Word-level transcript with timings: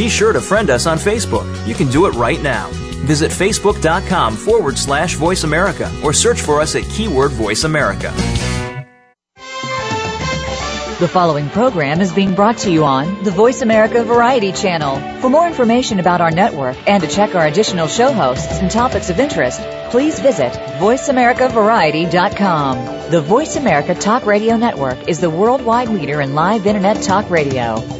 Be 0.00 0.08
sure 0.08 0.32
to 0.32 0.40
friend 0.40 0.70
us 0.70 0.86
on 0.86 0.96
Facebook. 0.96 1.44
You 1.68 1.74
can 1.74 1.90
do 1.90 2.06
it 2.06 2.14
right 2.14 2.42
now. 2.42 2.70
Visit 3.04 3.30
facebook.com 3.30 4.34
forward 4.34 4.78
slash 4.78 5.16
voice 5.16 5.44
America 5.44 5.92
or 6.02 6.14
search 6.14 6.40
for 6.40 6.62
us 6.62 6.74
at 6.74 6.84
keyword 6.84 7.32
voice 7.32 7.64
America. 7.64 8.10
The 11.00 11.06
following 11.06 11.50
program 11.50 12.00
is 12.00 12.14
being 12.14 12.34
brought 12.34 12.56
to 12.60 12.70
you 12.70 12.84
on 12.84 13.24
the 13.24 13.30
Voice 13.30 13.60
America 13.60 14.02
Variety 14.02 14.52
Channel. 14.52 15.20
For 15.20 15.28
more 15.28 15.46
information 15.46 16.00
about 16.00 16.22
our 16.22 16.30
network 16.30 16.78
and 16.88 17.02
to 17.02 17.08
check 17.08 17.34
our 17.34 17.46
additional 17.46 17.86
show 17.86 18.10
hosts 18.10 18.62
and 18.62 18.70
topics 18.70 19.10
of 19.10 19.20
interest, 19.20 19.60
please 19.90 20.18
visit 20.18 20.54
VoiceAmericaVariety.com. 20.78 23.10
The 23.10 23.20
Voice 23.20 23.56
America 23.56 23.94
Talk 23.94 24.24
Radio 24.24 24.56
Network 24.56 25.10
is 25.10 25.20
the 25.20 25.28
worldwide 25.28 25.90
leader 25.90 26.22
in 26.22 26.34
live 26.34 26.66
Internet 26.66 27.02
talk 27.02 27.28
radio. 27.28 27.99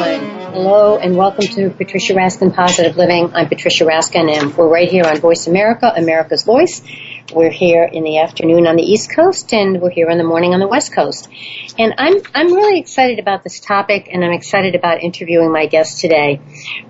Hello 0.63 0.95
and 0.95 1.17
welcome 1.17 1.47
to 1.55 1.71
Patricia 1.71 2.13
Raskin 2.13 2.53
Positive 2.53 2.95
Living. 2.95 3.33
I'm 3.33 3.49
Patricia 3.49 3.83
Raskin 3.83 4.29
and 4.31 4.55
we're 4.55 4.67
right 4.67 4.87
here 4.87 5.05
on 5.05 5.19
Voice 5.19 5.47
America, 5.47 5.91
America's 5.97 6.43
Voice. 6.43 6.83
We're 7.33 7.49
here 7.49 7.83
in 7.83 8.03
the 8.03 8.19
afternoon 8.19 8.67
on 8.67 8.75
the 8.75 8.83
East 8.83 9.11
Coast 9.11 9.51
and 9.55 9.81
we're 9.81 9.89
here 9.89 10.07
in 10.11 10.19
the 10.19 10.23
morning 10.23 10.53
on 10.53 10.59
the 10.59 10.67
West 10.67 10.93
Coast. 10.93 11.29
And 11.79 11.95
I'm, 11.97 12.13
I'm 12.35 12.53
really 12.53 12.79
excited 12.79 13.17
about 13.17 13.43
this 13.43 13.59
topic 13.59 14.07
and 14.13 14.23
I'm 14.23 14.33
excited 14.33 14.75
about 14.75 15.01
interviewing 15.01 15.51
my 15.51 15.65
guest 15.65 15.99
today. 15.99 16.39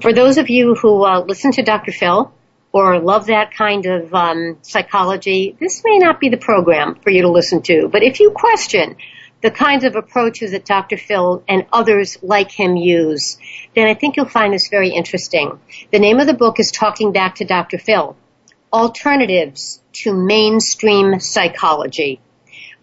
For 0.02 0.12
those 0.12 0.38
of 0.38 0.50
you 0.50 0.76
who 0.76 1.06
uh, 1.06 1.22
listen 1.22 1.54
to 1.54 1.64
Dr. 1.64 1.94
Phil, 1.94 2.34
or 2.74 3.00
love 3.00 3.28
that 3.28 3.54
kind 3.54 3.86
of 3.86 4.14
um, 4.14 4.58
psychology, 4.64 5.56
this 5.62 5.82
may 5.86 5.98
not 5.98 6.20
be 6.20 6.28
the 6.28 6.38
program 6.38 6.96
for 6.96 7.10
you 7.10 7.22
to 7.22 7.30
listen 7.30 7.62
to. 7.62 7.88
But 7.90 8.04
if 8.04 8.20
you 8.20 8.32
question 8.32 8.98
the 9.42 9.52
kinds 9.52 9.84
of 9.84 9.96
approaches 9.96 10.52
that 10.52 10.66
Dr. 10.66 10.98
Phil 10.98 11.44
and 11.48 11.66
others 11.72 12.18
like 12.22 12.52
him 12.52 12.76
use, 12.76 13.38
then 13.76 13.88
I 13.88 13.94
think 13.94 14.16
you'll 14.16 14.28
find 14.28 14.54
this 14.54 14.70
very 14.70 14.90
interesting. 14.90 15.60
The 15.92 16.00
name 16.00 16.20
of 16.20 16.28
the 16.28 16.34
book 16.34 16.60
is 16.60 16.72
Talking 16.72 17.12
Back 17.12 17.36
to 17.36 17.46
Dr. 17.46 17.78
Phil, 17.78 18.16
Alternatives 18.72 19.82
to 19.94 20.14
Mainstream 20.14 21.20
Psychology 21.20 22.22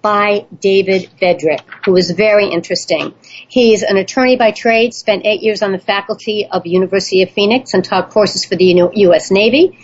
by 0.02 0.46
David 0.60 1.10
Bedrick, 1.20 1.62
who 1.84 1.96
is 1.96 2.10
very 2.10 2.46
interesting. 2.48 3.14
He's 3.48 3.82
an 3.82 3.96
attorney 3.96 4.36
by 4.36 4.52
trade, 4.52 4.94
spent 4.94 5.26
eight 5.26 5.42
years 5.42 5.62
on 5.62 5.72
the 5.72 5.78
faculty 5.78 6.46
of 6.50 6.66
University 6.66 7.22
of 7.22 7.30
Phoenix 7.30 7.74
and 7.74 7.84
taught 7.84 8.10
courses 8.10 8.44
for 8.44 8.54
the 8.54 8.90
U.S. 8.94 9.30
Navy, 9.30 9.78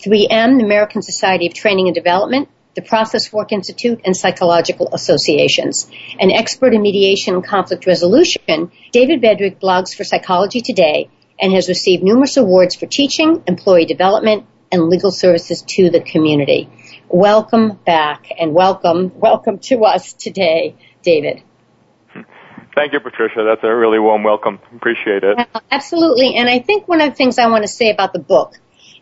3M, 0.00 0.58
the 0.58 0.64
American 0.64 1.02
Society 1.02 1.46
of 1.46 1.54
Training 1.54 1.88
and 1.88 1.94
Development, 1.94 2.48
the 2.78 2.88
Process 2.88 3.32
Work 3.32 3.50
Institute, 3.50 4.02
and 4.04 4.16
psychological 4.16 4.88
associations. 4.92 5.90
An 6.20 6.30
expert 6.30 6.72
in 6.72 6.80
mediation 6.80 7.34
and 7.34 7.44
conflict 7.44 7.86
resolution, 7.86 8.70
David 8.92 9.20
Bedrick 9.20 9.58
blogs 9.58 9.96
for 9.96 10.04
Psychology 10.04 10.60
Today 10.60 11.10
and 11.40 11.52
has 11.52 11.68
received 11.68 12.04
numerous 12.04 12.36
awards 12.36 12.76
for 12.76 12.86
teaching, 12.86 13.42
employee 13.48 13.84
development, 13.84 14.46
and 14.70 14.88
legal 14.88 15.10
services 15.10 15.64
to 15.66 15.90
the 15.90 16.00
community. 16.00 16.68
Welcome 17.08 17.80
back 17.84 18.26
and 18.38 18.54
welcome, 18.54 19.10
welcome 19.18 19.58
to 19.70 19.84
us 19.84 20.12
today, 20.12 20.76
David. 21.02 21.42
Thank 22.76 22.92
you, 22.92 23.00
Patricia. 23.00 23.42
That's 23.44 23.64
a 23.64 23.74
really 23.74 23.98
warm 23.98 24.22
welcome. 24.22 24.60
Appreciate 24.76 25.24
it. 25.24 25.36
Absolutely. 25.68 26.36
And 26.36 26.48
I 26.48 26.60
think 26.60 26.86
one 26.86 27.00
of 27.00 27.10
the 27.10 27.16
things 27.16 27.40
I 27.40 27.48
want 27.48 27.64
to 27.64 27.68
say 27.68 27.90
about 27.90 28.12
the 28.12 28.20
book 28.20 28.54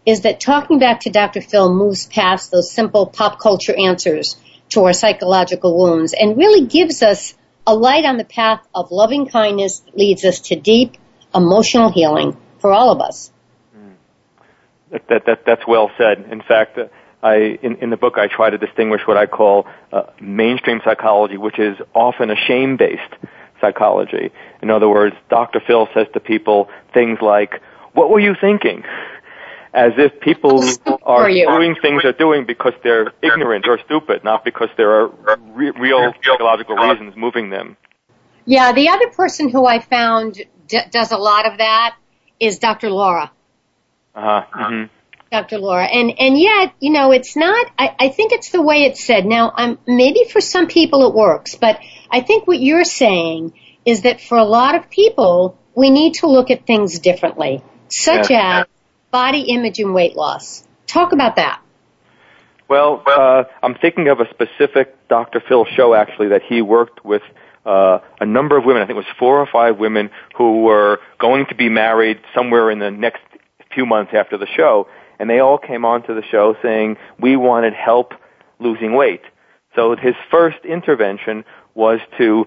is 0.06 0.22
that 0.22 0.40
talking 0.40 0.78
back 0.78 1.00
to 1.00 1.10
Dr. 1.10 1.40
Phil 1.40 1.74
moves 1.74 2.06
past 2.06 2.52
those 2.52 2.70
simple 2.70 3.06
pop 3.06 3.40
culture 3.40 3.74
answers 3.76 4.36
to 4.70 4.84
our 4.84 4.92
psychological 4.92 5.76
wounds 5.76 6.14
and 6.18 6.36
really 6.36 6.66
gives 6.66 7.02
us 7.02 7.34
a 7.66 7.74
light 7.74 8.04
on 8.04 8.16
the 8.16 8.24
path 8.24 8.66
of 8.74 8.92
loving 8.92 9.26
kindness 9.26 9.80
that 9.80 9.98
leads 9.98 10.24
us 10.24 10.40
to 10.40 10.56
deep 10.56 10.96
emotional 11.34 11.90
healing 11.90 12.36
for 12.60 12.72
all 12.72 12.92
of 12.92 13.00
us. 13.00 13.32
That, 14.90 15.08
that, 15.08 15.26
that, 15.26 15.44
that's 15.44 15.66
well 15.66 15.90
said. 15.98 16.26
In 16.30 16.40
fact, 16.40 16.78
uh, 16.78 16.86
I, 17.22 17.58
in, 17.60 17.76
in 17.76 17.90
the 17.90 17.96
book, 17.96 18.18
I 18.18 18.28
try 18.28 18.50
to 18.50 18.58
distinguish 18.58 19.00
what 19.04 19.16
I 19.16 19.26
call 19.26 19.66
uh, 19.92 20.04
mainstream 20.20 20.80
psychology, 20.84 21.36
which 21.36 21.58
is 21.58 21.76
often 21.92 22.30
a 22.30 22.36
shame-based 22.36 23.14
psychology. 23.60 24.30
In 24.62 24.70
other 24.70 24.88
words, 24.88 25.16
Dr. 25.28 25.60
Phil 25.66 25.88
says 25.92 26.06
to 26.14 26.20
people 26.20 26.68
things 26.94 27.18
like, 27.20 27.60
what 27.94 28.10
were 28.10 28.20
you 28.20 28.36
thinking? 28.40 28.84
As 29.76 29.92
if 29.98 30.18
people 30.20 30.64
are 31.02 31.28
doing 31.28 31.76
things 31.82 32.02
they're 32.02 32.12
doing 32.12 32.46
because 32.46 32.72
they're 32.82 33.12
ignorant 33.22 33.68
or 33.68 33.78
stupid, 33.84 34.24
not 34.24 34.42
because 34.42 34.70
there 34.78 34.90
are 34.90 35.10
re- 35.54 35.70
real 35.78 36.14
psychological 36.24 36.76
reasons 36.76 37.14
moving 37.14 37.50
them. 37.50 37.76
Yeah, 38.46 38.72
the 38.72 38.88
other 38.88 39.08
person 39.10 39.50
who 39.50 39.66
I 39.66 39.80
found 39.80 40.42
d- 40.66 40.80
does 40.90 41.12
a 41.12 41.18
lot 41.18 41.46
of 41.46 41.58
that 41.58 41.94
is 42.40 42.58
Dr. 42.58 42.88
Laura. 42.88 43.30
Uh-huh. 44.14 44.44
Mm-hmm. 44.58 44.92
Dr. 45.30 45.58
Laura. 45.58 45.84
And, 45.84 46.14
and 46.18 46.38
yet, 46.38 46.72
you 46.80 46.90
know, 46.90 47.12
it's 47.12 47.36
not, 47.36 47.70
I, 47.78 47.94
I 47.98 48.08
think 48.08 48.32
it's 48.32 48.50
the 48.50 48.62
way 48.62 48.84
it's 48.84 49.04
said. 49.04 49.26
Now, 49.26 49.52
I'm, 49.54 49.78
maybe 49.86 50.24
for 50.24 50.40
some 50.40 50.68
people 50.68 51.06
it 51.06 51.14
works, 51.14 51.54
but 51.54 51.80
I 52.10 52.20
think 52.22 52.46
what 52.46 52.60
you're 52.60 52.84
saying 52.84 53.52
is 53.84 54.02
that 54.02 54.22
for 54.22 54.38
a 54.38 54.44
lot 54.44 54.74
of 54.74 54.88
people, 54.88 55.58
we 55.74 55.90
need 55.90 56.14
to 56.14 56.28
look 56.28 56.50
at 56.50 56.66
things 56.66 56.98
differently, 57.00 57.62
such 57.88 58.30
yeah. 58.30 58.60
as 58.60 58.66
body 59.10 59.42
image 59.42 59.78
and 59.78 59.94
weight 59.94 60.16
loss. 60.16 60.66
Talk 60.86 61.12
about 61.12 61.36
that. 61.36 61.60
Well, 62.68 63.02
uh, 63.06 63.44
I'm 63.62 63.74
thinking 63.76 64.08
of 64.08 64.20
a 64.20 64.28
specific 64.30 64.96
Dr. 65.08 65.40
Phil 65.46 65.64
show 65.64 65.94
actually 65.94 66.28
that 66.28 66.42
he 66.42 66.62
worked 66.62 67.04
with 67.04 67.22
uh, 67.64 67.98
a 68.20 68.26
number 68.26 68.56
of 68.56 68.64
women. 68.64 68.82
I 68.82 68.86
think 68.86 68.96
it 68.96 69.04
was 69.06 69.16
four 69.18 69.40
or 69.40 69.46
five 69.46 69.78
women 69.78 70.10
who 70.36 70.62
were 70.62 70.98
going 71.18 71.46
to 71.46 71.54
be 71.54 71.68
married 71.68 72.20
somewhere 72.34 72.70
in 72.70 72.78
the 72.78 72.90
next 72.90 73.22
few 73.72 73.86
months 73.86 74.12
after 74.14 74.36
the 74.36 74.46
show, 74.46 74.88
and 75.18 75.30
they 75.30 75.38
all 75.38 75.58
came 75.58 75.84
onto 75.84 76.14
the 76.14 76.22
show 76.22 76.56
saying 76.62 76.96
we 77.20 77.36
wanted 77.36 77.74
help 77.74 78.14
losing 78.58 78.94
weight. 78.94 79.22
So 79.74 79.94
his 79.94 80.14
first 80.30 80.58
intervention 80.64 81.44
was 81.74 82.00
to 82.18 82.46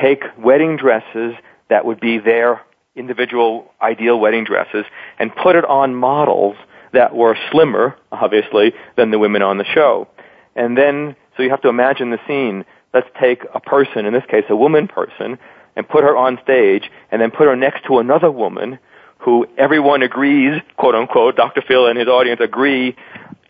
take 0.00 0.22
wedding 0.38 0.76
dresses 0.76 1.34
that 1.68 1.84
would 1.84 2.00
be 2.00 2.18
their 2.18 2.62
individual 2.96 3.70
ideal 3.80 4.18
wedding 4.18 4.44
dresses 4.44 4.84
and 5.18 5.34
put 5.34 5.56
it 5.56 5.64
on 5.64 5.94
models 5.94 6.56
that 6.92 7.14
were 7.14 7.36
slimmer, 7.50 7.96
obviously, 8.10 8.72
than 8.96 9.10
the 9.10 9.18
women 9.18 9.42
on 9.42 9.58
the 9.58 9.64
show. 9.64 10.08
And 10.56 10.76
then, 10.76 11.16
so 11.36 11.42
you 11.42 11.50
have 11.50 11.62
to 11.62 11.68
imagine 11.68 12.10
the 12.10 12.18
scene. 12.26 12.64
Let's 12.92 13.08
take 13.20 13.44
a 13.54 13.60
person, 13.60 14.06
in 14.06 14.12
this 14.12 14.24
case 14.28 14.44
a 14.48 14.56
woman 14.56 14.88
person, 14.88 15.38
and 15.76 15.88
put 15.88 16.02
her 16.02 16.16
on 16.16 16.38
stage 16.42 16.90
and 17.10 17.22
then 17.22 17.30
put 17.30 17.46
her 17.46 17.56
next 17.56 17.84
to 17.86 17.98
another 17.98 18.30
woman 18.30 18.78
who 19.18 19.46
everyone 19.56 20.02
agrees, 20.02 20.60
quote 20.76 20.94
unquote, 20.94 21.36
Dr. 21.36 21.62
Phil 21.66 21.86
and 21.86 21.98
his 21.98 22.08
audience 22.08 22.40
agree 22.42 22.96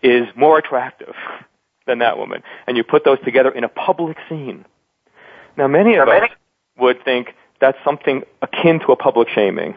is 0.03 0.27
more 0.35 0.57
attractive 0.57 1.15
than 1.87 1.99
that 1.99 2.17
woman. 2.17 2.43
And 2.67 2.77
you 2.77 2.83
put 2.83 3.03
those 3.03 3.19
together 3.23 3.49
in 3.49 3.63
a 3.63 3.69
public 3.69 4.17
scene. 4.29 4.65
Now 5.57 5.67
many 5.67 5.95
of 5.95 6.07
us 6.07 6.29
would 6.77 7.03
think, 7.03 7.33
that's 7.61 7.77
something 7.85 8.23
akin 8.41 8.79
to 8.81 8.91
a 8.91 8.95
public 8.95 9.29
shaming. 9.29 9.75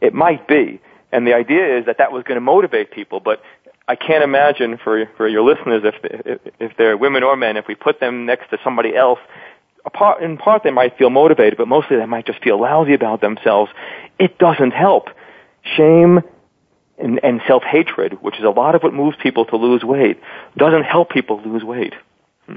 It 0.00 0.14
might 0.14 0.46
be. 0.46 0.80
And 1.12 1.26
the 1.26 1.34
idea 1.34 1.78
is 1.78 1.86
that 1.86 1.98
that 1.98 2.12
was 2.12 2.22
going 2.22 2.36
to 2.36 2.40
motivate 2.40 2.92
people, 2.92 3.18
but 3.18 3.42
I 3.88 3.96
can't 3.96 4.22
imagine 4.22 4.78
for, 4.78 5.06
for 5.16 5.26
your 5.26 5.42
listeners 5.42 5.82
if, 5.84 6.42
if, 6.60 6.76
they're 6.76 6.96
women 6.96 7.24
or 7.24 7.36
men, 7.36 7.56
if 7.56 7.66
we 7.66 7.74
put 7.74 7.98
them 7.98 8.26
next 8.26 8.50
to 8.50 8.58
somebody 8.62 8.94
else, 8.94 9.18
apart, 9.84 10.22
in 10.22 10.36
part 10.36 10.62
they 10.62 10.70
might 10.70 10.96
feel 10.96 11.10
motivated, 11.10 11.56
but 11.58 11.66
mostly 11.66 11.96
they 11.96 12.06
might 12.06 12.26
just 12.26 12.42
feel 12.42 12.60
lousy 12.60 12.94
about 12.94 13.20
themselves. 13.20 13.72
It 14.18 14.38
doesn't 14.38 14.70
help. 14.70 15.08
Shame 15.76 16.20
and, 16.98 17.18
and 17.24 17.40
self-hatred, 17.48 18.22
which 18.22 18.38
is 18.38 18.44
a 18.44 18.50
lot 18.50 18.74
of 18.74 18.82
what 18.82 18.94
moves 18.94 19.16
people 19.20 19.44
to 19.46 19.56
lose 19.56 19.82
weight, 19.82 20.20
doesn't 20.56 20.84
help 20.84 21.10
people 21.10 21.40
lose 21.40 21.64
weight. 21.64 21.94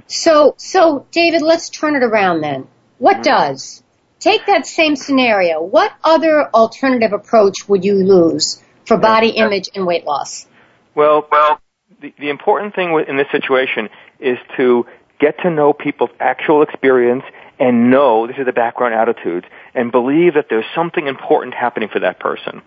So, 0.07 0.56
so 0.57 1.07
David, 1.12 1.42
let's 1.42 1.69
turn 1.69 1.96
it 1.96 2.04
around 2.04 2.42
then. 2.42 2.68
What 2.98 3.16
mm-hmm. 3.18 3.24
does? 3.24 3.83
Take 4.24 4.46
that 4.46 4.66
same 4.66 4.96
scenario. 4.96 5.62
What 5.62 5.92
other 6.02 6.48
alternative 6.54 7.12
approach 7.12 7.68
would 7.68 7.84
you 7.84 7.96
lose 7.96 8.64
for 8.86 8.96
body 8.96 9.31
image 9.31 9.68
and 9.75 9.86
weight 9.86 10.06
loss? 10.06 10.48
Well, 10.96 11.28
well, 11.30 11.60
the, 12.00 12.14
the 12.18 12.30
important 12.30 12.74
thing 12.74 12.98
in 13.06 13.18
this 13.18 13.28
situation 13.34 13.90
is 14.22 14.38
to 14.56 14.86
get 15.20 15.40
to 15.40 15.50
know 15.50 15.74
people's 15.74 16.12
actual 16.22 16.62
experience 16.62 17.25
and 17.60 17.92
know, 17.92 18.25
this 18.25 18.38
is 18.38 18.46
the 18.46 18.54
background 18.54 18.94
attitudes, 18.94 19.46
and 19.75 19.92
believe 19.92 20.36
that 20.36 20.46
there's 20.50 20.66
something 20.74 21.08
important 21.08 21.54
happening 21.54 21.90
for 21.90 22.00
that 22.00 22.22
person. 22.22 22.62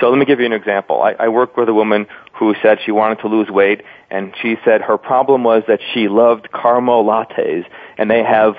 So 0.00 0.10
let 0.10 0.18
me 0.18 0.26
give 0.26 0.40
you 0.40 0.46
an 0.46 0.52
example. 0.52 1.00
I, 1.00 1.12
I 1.18 1.28
worked 1.28 1.56
with 1.56 1.70
a 1.70 1.74
woman 1.74 2.06
who 2.34 2.54
said 2.60 2.80
she 2.84 2.92
wanted 2.92 3.20
to 3.20 3.28
lose 3.28 3.48
weight, 3.48 3.80
and 4.10 4.34
she 4.42 4.56
said 4.62 4.82
her 4.82 4.98
problem 4.98 5.42
was 5.42 5.62
that 5.68 5.80
she 5.94 6.08
loved 6.08 6.52
caramel 6.52 7.02
lattes, 7.02 7.64
and 7.96 8.10
they 8.10 8.22
have 8.22 8.56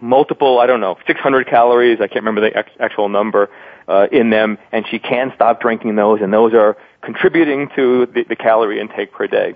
multiple, 0.00 0.58
I 0.58 0.66
don't 0.66 0.80
know, 0.80 0.96
600 1.06 1.46
calories, 1.48 1.98
I 2.00 2.06
can't 2.06 2.24
remember 2.24 2.42
the 2.42 2.56
ex- 2.56 2.70
actual 2.78 3.08
number, 3.08 3.50
uh, 3.88 4.06
in 4.12 4.30
them, 4.30 4.58
and 4.72 4.86
she 4.90 4.98
can't 4.98 5.32
stop 5.34 5.60
drinking 5.60 5.96
those, 5.96 6.20
and 6.20 6.32
those 6.32 6.54
are 6.54 6.76
contributing 7.02 7.68
to 7.76 8.06
the, 8.06 8.24
the 8.28 8.36
calorie 8.36 8.80
intake 8.80 9.12
per 9.12 9.26
day. 9.26 9.54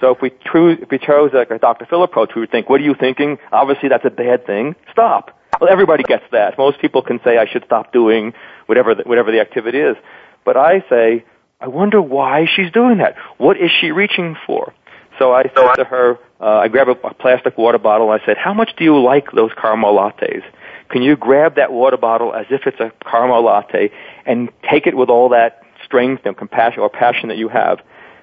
So 0.00 0.12
if 0.12 0.20
we, 0.20 0.30
choose, 0.52 0.78
if 0.80 0.90
we 0.90 0.98
chose 0.98 1.30
like 1.32 1.50
a 1.50 1.58
Dr. 1.58 1.86
Phil 1.86 2.02
approach, 2.02 2.32
we 2.34 2.42
would 2.42 2.50
think, 2.50 2.68
what 2.68 2.80
are 2.80 2.84
you 2.84 2.94
thinking? 2.94 3.38
Obviously 3.50 3.88
that's 3.88 4.04
a 4.04 4.10
bad 4.10 4.46
thing. 4.46 4.76
Stop. 4.92 5.36
Well, 5.60 5.70
everybody 5.70 6.02
gets 6.02 6.24
that. 6.32 6.58
Most 6.58 6.80
people 6.80 7.02
can 7.02 7.20
say 7.24 7.38
I 7.38 7.46
should 7.46 7.64
stop 7.64 7.92
doing 7.92 8.32
whatever 8.66 8.94
the, 8.94 9.02
whatever 9.04 9.30
the 9.32 9.40
activity 9.40 9.78
is. 9.78 9.96
But 10.44 10.56
I 10.56 10.84
say, 10.88 11.24
I 11.60 11.68
wonder 11.68 12.02
why 12.02 12.46
she's 12.54 12.70
doing 12.72 12.98
that. 12.98 13.16
What 13.38 13.56
is 13.56 13.70
she 13.80 13.92
reaching 13.92 14.36
for? 14.46 14.72
So 15.18 15.32
I 15.32 15.44
said 15.44 15.74
to 15.76 15.84
her, 15.84 16.18
uh, 16.42 16.58
I 16.58 16.68
grabbed 16.68 16.90
a, 16.90 17.06
a 17.06 17.14
plastic 17.14 17.56
water 17.56 17.78
bottle 17.78 18.10
and 18.10 18.20
I 18.20 18.26
said, 18.26 18.36
how 18.36 18.52
much 18.52 18.72
do 18.76 18.84
you 18.84 19.00
like 19.00 19.30
those 19.32 19.52
caramel 19.56 19.94
lattes? 19.94 20.42
Can 20.90 21.02
you 21.02 21.16
grab 21.16 21.54
that 21.54 21.72
water 21.72 21.96
bottle 21.96 22.34
as 22.34 22.46
if 22.50 22.66
it's 22.66 22.80
a 22.80 22.92
caramel 23.08 23.44
latte 23.44 23.90
and 24.26 24.50
take 24.68 24.86
it 24.86 24.96
with 24.96 25.08
all 25.08 25.28
that 25.30 25.62
strength 25.84 26.26
and 26.26 26.36
compassion 26.36 26.80
or 26.80 26.90
passion 26.90 27.28
that 27.28 27.38
you 27.38 27.48
have? 27.48 27.80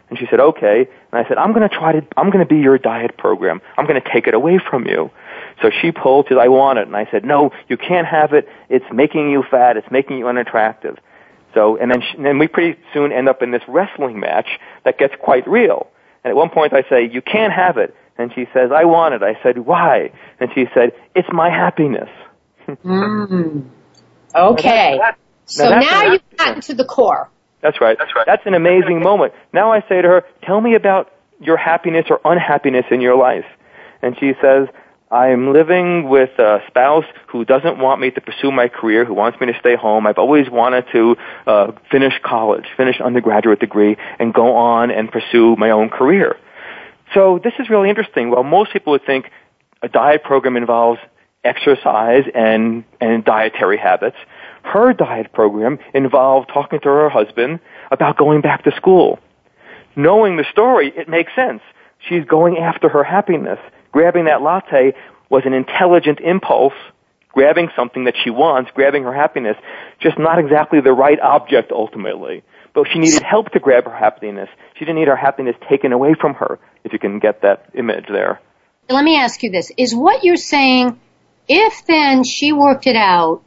And 0.10 0.20
she 0.20 0.28
said, 0.30 0.40
okay. 0.40 0.88
And 1.12 1.26
I 1.26 1.28
said, 1.28 1.38
I'm 1.38 1.54
going 1.54 1.68
to 1.68 1.74
try 1.74 1.94
to, 1.94 2.06
I'm 2.18 2.30
going 2.30 2.46
to 2.46 2.54
be 2.54 2.60
your 2.60 2.78
diet 2.78 3.18
program. 3.18 3.62
I'm 3.78 3.86
going 3.86 4.02
to 4.02 4.12
take 4.12 4.28
it 4.28 4.34
away 4.34 4.60
from 4.60 4.86
you. 4.86 5.12
So 5.62 5.70
she 5.82 5.92
pulled, 5.92 6.28
she 6.28 6.34
said, 6.34 6.40
I 6.40 6.48
want 6.48 6.80
it. 6.80 6.88
And 6.88 6.96
I 6.96 7.08
said, 7.12 7.24
no, 7.24 7.52
you 7.68 7.78
can't 7.78 8.08
have 8.08 8.34
it. 8.34 8.50
It's 8.70 8.86
making 8.92 9.30
you 9.30 9.44
fat. 9.50 9.78
It's 9.78 9.90
making 9.92 10.18
you 10.18 10.28
unattractive. 10.28 10.98
So, 11.54 11.78
and 11.78 11.92
then, 11.92 12.02
she, 12.02 12.18
and 12.18 12.26
then 12.26 12.38
we 12.38 12.48
pretty 12.48 12.80
soon 12.94 13.12
end 13.12 13.30
up 13.30 13.42
in 13.42 13.52
this 13.52 13.64
wrestling 13.68 14.20
match 14.20 14.48
that 14.84 14.98
gets 14.98 15.14
quite 15.20 15.48
real. 15.48 15.88
And 16.24 16.32
at 16.32 16.36
one 16.36 16.50
point 16.50 16.74
I 16.74 16.84
say, 16.90 17.10
you 17.10 17.22
can't 17.22 17.54
have 17.54 17.78
it. 17.78 17.96
And 18.20 18.32
she 18.36 18.46
says, 18.54 18.70
I 18.72 18.84
want 18.84 19.16
it. 19.16 19.24
I 19.24 19.42
said, 19.42 19.60
why? 19.60 20.12
And 20.40 20.50
she 20.54 20.66
said, 20.74 20.92
it's 21.16 21.30
my 21.32 21.50
happiness. 21.50 22.10
mm. 22.68 23.68
Okay. 24.36 25.00
Now 25.00 25.16
so 25.46 25.70
now, 25.70 25.80
now 25.80 26.12
you've 26.12 26.38
gotten 26.38 26.62
to 26.62 26.76
the 26.76 26.86
core. 26.86 27.30
That's 27.62 27.82
right. 27.82 27.98
That's 27.98 28.14
right. 28.16 28.26
That's 28.26 28.46
an 28.46 28.54
amazing 28.54 29.02
moment. 29.02 29.34
Now 29.54 29.72
I 29.72 29.82
say 29.90 30.02
to 30.02 30.08
her, 30.08 30.26
tell 30.44 30.62
me 30.62 30.76
about 30.76 31.12
your 31.40 31.58
happiness 31.58 32.06
or 32.10 32.20
unhappiness 32.26 32.86
in 32.92 33.02
your 33.02 33.16
life. 33.16 33.46
And 34.02 34.16
she 34.20 34.34
says, 34.42 34.68
I'm 35.12 35.54
living 35.54 36.08
with 36.08 36.38
a 36.38 36.60
spouse 36.68 37.06
who 37.30 37.44
doesn't 37.46 37.80
want 37.80 38.00
me 38.00 38.12
to 38.12 38.22
pursue 38.22 38.52
my 38.52 38.68
career, 38.68 39.06
who 39.06 39.14
wants 39.14 39.40
me 39.40 39.48
to 39.48 39.60
stay 39.60 39.76
home. 39.76 40.06
I've 40.06 40.20
always 40.20 40.50
wanted 40.50 40.86
to 40.92 41.16
uh, 41.48 41.72
finish 41.90 42.14
college, 42.22 42.66
finish 42.78 43.02
undergraduate 43.02 43.60
degree, 43.60 43.98
and 44.20 44.34
go 44.34 44.56
on 44.56 44.92
and 44.92 45.12
pursue 45.12 45.56
my 45.56 45.72
own 45.72 45.90
career. 45.90 46.38
So 47.14 47.40
this 47.44 47.54
is 47.60 47.70
really 47.70 47.90
interesting. 47.90 48.30
Well, 48.30 48.44
most 48.44 48.72
people 48.72 48.92
would 48.92 49.06
think 49.06 49.30
a 49.82 49.90
diet 49.90 50.24
program 50.24 50.58
involves 50.58 51.00
exercise 51.44 52.24
and, 52.36 52.84
and 53.00 53.24
dietary 53.24 53.78
habits. 53.78 54.18
Her 54.64 54.94
diet 54.94 55.32
program 55.32 55.80
involved 55.94 56.50
talking 56.54 56.80
to 56.82 56.90
her 56.90 57.10
husband 57.10 57.60
about 57.92 58.18
going 58.18 58.42
back 58.42 58.64
to 58.66 58.72
school. 58.76 59.20
Knowing 59.96 60.38
the 60.38 60.46
story, 60.52 60.92
it 60.96 61.08
makes 61.10 61.34
sense. 61.36 61.62
She's 62.08 62.26
going 62.26 62.58
after 62.58 62.90
her 62.90 63.04
happiness 63.04 63.60
grabbing 63.92 64.26
that 64.26 64.42
latte 64.42 64.94
was 65.30 65.44
an 65.46 65.54
intelligent 65.54 66.20
impulse, 66.20 66.74
grabbing 67.30 67.70
something 67.76 68.06
that 68.06 68.16
she 68.24 68.30
wants, 68.30 68.72
grabbing 68.74 69.04
her 69.04 69.14
happiness, 69.14 69.58
just 70.00 70.18
not 70.18 70.40
exactly 70.40 70.82
the 70.82 70.94
right 70.94 71.20
object 71.20 71.72
ultimately. 71.72 72.44
But 72.84 72.92
she 72.94 73.00
needed 73.00 73.24
help 73.24 73.52
to 73.52 73.60
grab 73.60 73.86
her 73.86 73.96
happiness. 73.96 74.50
She 74.76 74.86
didn't 74.86 75.00
need 75.00 75.08
her 75.08 75.16
happiness 75.16 75.56
taken 75.70 75.92
away 75.92 76.14
from 76.20 76.34
her, 76.36 76.60
if 76.84 76.94
you 76.94 77.00
can 77.00 77.20
get 77.20 77.42
that 77.42 77.70
image 77.74 78.06
there. 78.08 78.40
Let 78.90 79.04
me 79.04 79.18
ask 79.18 79.44
you 79.44 79.52
this. 79.52 79.72
Is 79.78 79.94
what 79.94 80.24
you're 80.24 80.38
saying, 80.38 81.00
if 81.48 81.86
then 81.86 82.24
she 82.24 82.54
worked 82.54 82.88
it 82.88 82.96
out 82.96 83.42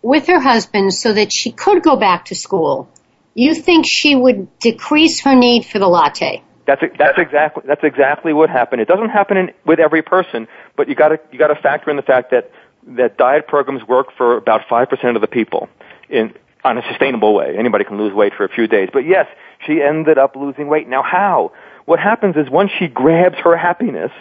with 0.00 0.26
her 0.26 0.40
husband 0.40 0.92
so 0.94 1.12
that 1.12 1.32
she 1.32 1.52
could 1.52 1.82
go 1.82 1.96
back 1.96 2.26
to 2.26 2.34
school, 2.34 2.88
you 3.34 3.54
think 3.54 3.84
she 3.88 4.14
would 4.14 4.58
decrease 4.58 5.20
her 5.20 5.34
need 5.34 5.64
for 5.64 5.78
the 5.78 5.88
latte? 5.88 6.42
That's 6.66 6.82
that's 6.98 7.18
exactly 7.18 7.64
that's 7.66 7.82
exactly 7.82 8.32
what 8.32 8.48
happened. 8.48 8.80
It 8.80 8.88
doesn't 8.88 9.10
happen 9.10 9.36
in, 9.36 9.50
with 9.66 9.80
every 9.80 10.02
person, 10.02 10.46
but 10.76 10.88
you 10.88 10.94
got 10.94 11.08
to 11.08 11.20
you 11.32 11.38
got 11.38 11.48
to 11.48 11.56
factor 11.56 11.90
in 11.90 11.96
the 11.96 12.02
fact 12.02 12.30
that 12.30 12.50
that 12.86 13.18
diet 13.18 13.48
programs 13.48 13.86
work 13.86 14.08
for 14.16 14.36
about 14.36 14.62
five 14.68 14.88
percent 14.88 15.16
of 15.16 15.20
the 15.22 15.28
people 15.28 15.68
in 16.08 16.32
on 16.64 16.78
a 16.78 16.82
sustainable 16.88 17.34
way. 17.34 17.56
Anybody 17.58 17.84
can 17.84 17.98
lose 17.98 18.14
weight 18.14 18.32
for 18.36 18.44
a 18.44 18.48
few 18.48 18.66
days, 18.66 18.88
but 18.92 19.00
yes, 19.00 19.26
she 19.66 19.82
ended 19.82 20.18
up 20.18 20.36
losing 20.36 20.68
weight. 20.68 20.88
Now, 20.88 21.02
how? 21.02 21.52
What 21.84 21.98
happens 21.98 22.36
is 22.36 22.48
once 22.48 22.70
she 22.78 22.88
grabs 22.88 23.36
her 23.38 23.56
happiness, 23.56 24.12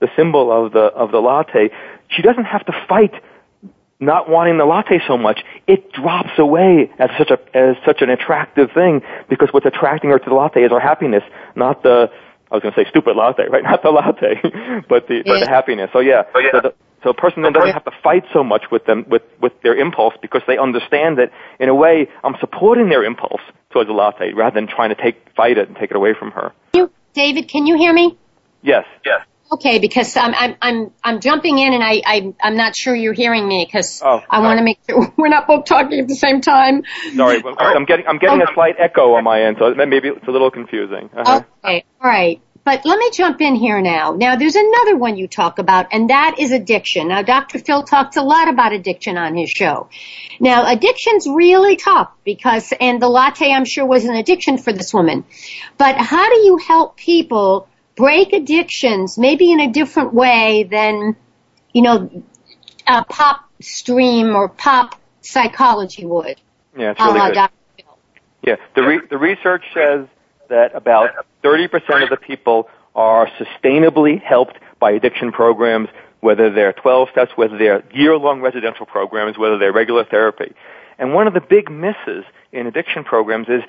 the 0.00 0.08
symbol 0.16 0.50
of 0.50 0.72
the 0.72 0.80
of 0.80 1.12
the 1.12 1.20
latte, 1.20 1.70
she 2.08 2.22
doesn't 2.22 2.44
have 2.44 2.64
to 2.66 2.72
fight 2.88 3.14
not 4.00 4.28
wanting 4.28 4.58
the 4.58 4.64
latte 4.64 5.00
so 5.06 5.16
much, 5.16 5.44
it 5.66 5.92
drops 5.92 6.36
away 6.38 6.90
as 6.98 7.10
such 7.16 7.30
a 7.30 7.38
as 7.56 7.76
such 7.86 8.02
an 8.02 8.10
attractive 8.10 8.70
thing 8.72 9.02
because 9.28 9.48
what's 9.52 9.66
attracting 9.66 10.10
her 10.10 10.18
to 10.18 10.28
the 10.28 10.34
latte 10.34 10.62
is 10.62 10.70
her 10.70 10.80
happiness, 10.80 11.22
not 11.54 11.82
the 11.82 12.10
I 12.50 12.56
was 12.56 12.62
going 12.62 12.74
to 12.74 12.84
say 12.84 12.88
stupid 12.88 13.16
latte, 13.16 13.48
right? 13.48 13.62
Not 13.64 13.82
the 13.82 13.90
latte, 13.90 14.40
but 14.88 15.08
the 15.08 15.16
yeah. 15.16 15.22
but 15.26 15.40
the 15.40 15.48
happiness. 15.48 15.90
So 15.92 16.00
yeah, 16.00 16.22
oh, 16.34 16.38
yeah. 16.38 16.50
So, 16.52 16.60
the, 16.60 16.74
so 17.04 17.10
a 17.10 17.14
person 17.14 17.42
then 17.42 17.52
doesn't 17.52 17.72
have 17.72 17.84
to 17.84 17.92
fight 18.02 18.24
so 18.32 18.42
much 18.42 18.64
with 18.72 18.86
them 18.86 19.04
with 19.08 19.22
with 19.40 19.52
their 19.62 19.76
impulse 19.76 20.14
because 20.20 20.42
they 20.48 20.58
understand 20.58 21.18
that 21.18 21.30
in 21.60 21.68
a 21.68 21.74
way 21.74 22.08
I'm 22.24 22.34
supporting 22.40 22.88
their 22.88 23.04
impulse 23.04 23.42
towards 23.70 23.88
the 23.88 23.94
latte 23.94 24.32
rather 24.32 24.54
than 24.54 24.66
trying 24.66 24.88
to 24.88 25.00
take 25.00 25.16
fight 25.36 25.58
it 25.58 25.68
and 25.68 25.76
take 25.76 25.90
it 25.90 25.96
away 25.96 26.14
from 26.18 26.32
her. 26.32 26.52
You, 26.72 26.90
David, 27.12 27.48
can 27.48 27.66
you 27.66 27.76
hear 27.76 27.92
me? 27.92 28.16
Yes. 28.62 28.84
Yes. 29.04 29.20
Okay, 29.52 29.78
because 29.78 30.16
I'm 30.16 30.34
I'm 30.34 30.56
I'm 30.62 30.90
I'm 31.04 31.20
jumping 31.20 31.58
in 31.58 31.74
and 31.74 31.84
I, 31.84 32.02
I 32.04 32.34
I'm 32.42 32.56
not 32.56 32.74
sure 32.74 32.94
you're 32.94 33.12
hearing 33.12 33.46
me 33.46 33.64
because 33.64 34.02
oh, 34.02 34.22
I 34.28 34.40
want 34.40 34.58
to 34.58 34.64
make 34.64 34.78
sure 34.88 35.12
we're 35.18 35.28
not 35.28 35.46
both 35.46 35.66
talking 35.66 36.00
at 36.00 36.08
the 36.08 36.16
same 36.16 36.40
time. 36.40 36.82
Sorry, 37.58 37.76
I'm 37.76 37.84
getting 37.84 38.06
I'm 38.06 38.18
getting 38.18 38.40
a 38.40 38.46
slight 38.54 38.76
echo 38.78 39.14
on 39.14 39.24
my 39.24 39.42
end, 39.42 39.56
so 39.60 39.74
maybe 39.74 40.08
it's 40.08 40.26
a 40.26 40.30
little 40.30 40.50
confusing. 40.50 41.10
Uh-huh. 41.14 41.42
Okay, 41.62 41.84
all 42.02 42.10
right. 42.10 42.40
But 42.64 42.86
let 42.86 42.98
me 42.98 43.10
jump 43.12 43.40
in 43.40 43.54
here 43.54 43.80
now. 43.82 44.12
Now, 44.12 44.36
there's 44.36 44.56
another 44.56 44.96
one 44.96 45.16
you 45.16 45.28
talk 45.28 45.58
about, 45.58 45.88
and 45.92 46.08
that 46.08 46.36
is 46.38 46.50
addiction. 46.50 47.08
Now, 47.08 47.22
Dr. 47.22 47.58
Phil 47.58 47.82
talks 47.82 48.16
a 48.16 48.22
lot 48.22 48.48
about 48.48 48.72
addiction 48.72 49.18
on 49.18 49.36
his 49.36 49.50
show. 49.50 49.88
Now, 50.40 50.66
addiction's 50.66 51.28
really 51.28 51.76
tough 51.76 52.10
because, 52.24 52.72
and 52.80 53.02
the 53.02 53.08
latte, 53.08 53.52
I'm 53.52 53.66
sure, 53.66 53.84
was 53.84 54.04
an 54.04 54.14
addiction 54.14 54.56
for 54.56 54.72
this 54.72 54.94
woman. 54.94 55.24
But 55.76 55.96
how 55.96 56.28
do 56.30 56.40
you 56.40 56.56
help 56.56 56.96
people 56.96 57.68
break 57.96 58.32
addictions 58.32 59.18
maybe 59.18 59.52
in 59.52 59.60
a 59.60 59.70
different 59.70 60.14
way 60.14 60.64
than, 60.64 61.16
you 61.72 61.82
know, 61.82 62.24
a 62.86 63.04
pop 63.04 63.48
stream 63.60 64.34
or 64.34 64.48
pop 64.48 65.00
psychology 65.20 66.04
would. 66.04 66.40
Yeah, 66.76 66.92
it's 66.92 67.00
really 67.00 67.20
uh, 67.20 67.30
good. 67.30 67.50
Yeah, 68.42 68.56
the 68.74 68.82
re- 68.82 69.06
the 69.08 69.16
research 69.16 69.64
says 69.72 70.06
that 70.48 70.74
about 70.74 71.10
30% 71.44 72.02
of 72.02 72.10
the 72.10 72.16
people 72.16 72.68
are 72.94 73.28
sustainably 73.38 74.20
helped 74.20 74.56
by 74.80 74.92
addiction 74.92 75.32
programs, 75.32 75.88
whether 76.20 76.50
they're 76.50 76.72
12 76.72 77.10
steps, 77.10 77.32
whether 77.36 77.58
they're 77.58 77.84
year-long 77.92 78.40
residential 78.40 78.86
programs, 78.86 79.36
whether 79.36 79.58
they're 79.58 79.72
regular 79.72 80.04
therapy. 80.04 80.54
And 80.98 81.12
one 81.12 81.26
of 81.26 81.34
the 81.34 81.40
big 81.40 81.70
misses 81.70 82.24
in 82.52 82.66
addiction 82.66 83.04
programs 83.04 83.48
is 83.48 83.62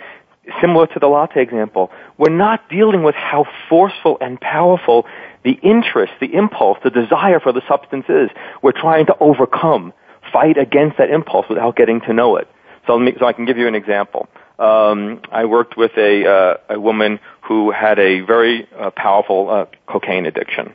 similar 0.62 0.88
to 0.88 1.00
the 1.00 1.08
latte 1.08 1.42
example, 1.42 1.92
we're 2.18 2.30
not 2.30 2.70
dealing 2.70 3.04
with 3.04 3.16
how 3.16 3.46
forceful 3.68 4.18
and 4.22 4.40
powerful 4.40 5.06
the 5.44 5.60
interest, 5.64 6.14
the 6.20 6.34
impulse, 6.34 6.78
the 6.84 6.90
desire 6.90 7.40
for 7.40 7.52
the 7.52 7.62
substance 7.68 8.06
is. 8.10 8.30
We're 8.62 8.72
trying 8.72 9.08
to 9.08 9.18
overcome, 9.20 9.94
fight 10.32 10.58
against 10.58 10.98
that 10.98 11.10
impulse 11.10 11.48
without 11.50 11.76
getting 11.76 12.02
to 12.02 12.14
know 12.14 12.38
it. 12.38 12.48
So, 12.88 13.00
me, 13.00 13.14
so 13.20 13.26
I 13.26 13.34
can 13.34 13.46
give 13.46 13.58
you 13.58 13.68
an 13.68 13.76
example. 13.76 14.28
Um, 14.58 15.22
I 15.32 15.46
worked 15.46 15.78
with 15.78 15.92
a, 15.98 16.26
uh, 16.26 16.74
a 16.76 16.80
woman 16.80 17.20
who 17.42 17.72
had 17.72 18.00
a 18.00 18.22
very 18.22 18.68
uh, 18.78 18.92
powerful 18.92 19.50
uh, 19.50 19.66
cocaine 19.88 20.26
addiction, 20.26 20.74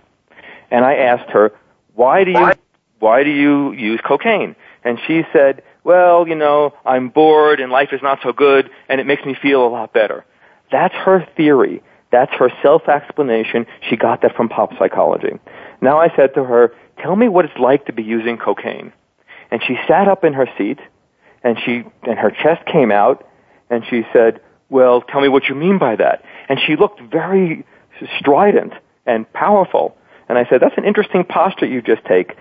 and 0.71 0.85
I 0.85 0.97
asked 0.97 1.31
her, 1.31 1.53
"Why 1.95 2.25
do 2.25 2.33
you 2.33 2.53
why 2.99 3.25
do 3.25 3.31
you 3.31 3.73
use 3.73 4.01
cocaine?" 4.05 4.55
And 4.85 4.99
she 5.07 5.23
said, 5.33 5.63
well, 5.85 6.29
you 6.29 6.35
know, 6.35 6.75
I'm 6.85 7.09
bored 7.09 7.61
and 7.61 7.73
life 7.73 7.91
is 7.93 8.03
not 8.03 8.21
so 8.23 8.33
good 8.33 8.71
and 8.89 9.01
it 9.01 9.07
makes 9.07 9.25
me 9.25 9.35
feel 9.41 9.67
a 9.67 9.69
lot 9.69 9.93
better. 9.93 10.25
That's 10.71 10.95
her 10.95 11.27
theory. 11.37 11.83
That's 12.13 12.33
her 12.35 12.51
self-explanation. 12.63 13.67
She 13.89 13.97
got 13.97 14.23
that 14.23 14.35
from 14.37 14.49
pop 14.49 14.77
psychology. 14.79 15.39
Now 15.81 15.99
I 15.99 16.15
said 16.17 16.35
to 16.35 16.45
her, 16.45 16.75
tell 16.99 17.17
me 17.17 17.29
what 17.29 17.45
it's 17.45 17.59
like 17.59 17.87
to 17.87 17.93
be 17.93 18.03
using 18.03 18.37
cocaine. 18.37 18.93
And 19.51 19.63
she 19.67 19.77
sat 19.89 20.09
up 20.09 20.25
in 20.25 20.35
her 20.35 20.49
seat 20.59 20.79
and 21.43 21.59
she, 21.65 21.85
and 22.03 22.19
her 22.19 22.31
chest 22.31 22.67
came 22.67 22.93
out 22.93 23.27
and 23.71 23.85
she 23.89 24.03
said, 24.13 24.41
well, 24.69 25.01
tell 25.01 25.21
me 25.21 25.29
what 25.29 25.49
you 25.49 25.55
mean 25.55 25.79
by 25.79 25.97
that. 25.97 26.25
And 26.49 26.59
she 26.67 26.77
looked 26.77 27.01
very 27.01 27.65
strident 28.19 28.73
and 29.07 29.31
powerful. 29.33 29.97
And 30.29 30.39
I 30.39 30.49
said, 30.49 30.61
that's 30.61 30.77
an 30.77 30.85
interesting 30.85 31.25
posture 31.25 31.67
you 31.67 31.83
just 31.83 32.05
take. 32.05 32.37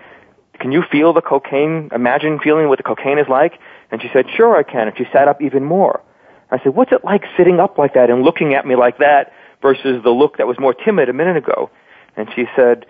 Can 0.60 0.72
you 0.72 0.82
feel 0.90 1.12
the 1.12 1.22
cocaine? 1.22 1.90
Imagine 1.94 2.38
feeling 2.38 2.68
what 2.68 2.78
the 2.78 2.82
cocaine 2.82 3.18
is 3.18 3.26
like? 3.28 3.54
And 3.90 4.02
she 4.02 4.08
said, 4.12 4.26
sure 4.36 4.56
I 4.56 4.62
can. 4.62 4.88
And 4.88 4.96
she 4.96 5.04
sat 5.12 5.26
up 5.26 5.40
even 5.42 5.64
more. 5.64 6.02
I 6.50 6.62
said, 6.62 6.74
what's 6.74 6.92
it 6.92 7.04
like 7.04 7.22
sitting 7.36 7.60
up 7.60 7.78
like 7.78 7.94
that 7.94 8.10
and 8.10 8.22
looking 8.22 8.54
at 8.54 8.66
me 8.66 8.76
like 8.76 8.98
that 8.98 9.32
versus 9.62 10.02
the 10.02 10.10
look 10.10 10.38
that 10.38 10.46
was 10.46 10.58
more 10.58 10.74
timid 10.74 11.08
a 11.08 11.12
minute 11.12 11.36
ago? 11.36 11.70
And 12.16 12.28
she 12.34 12.44
said, 12.56 12.86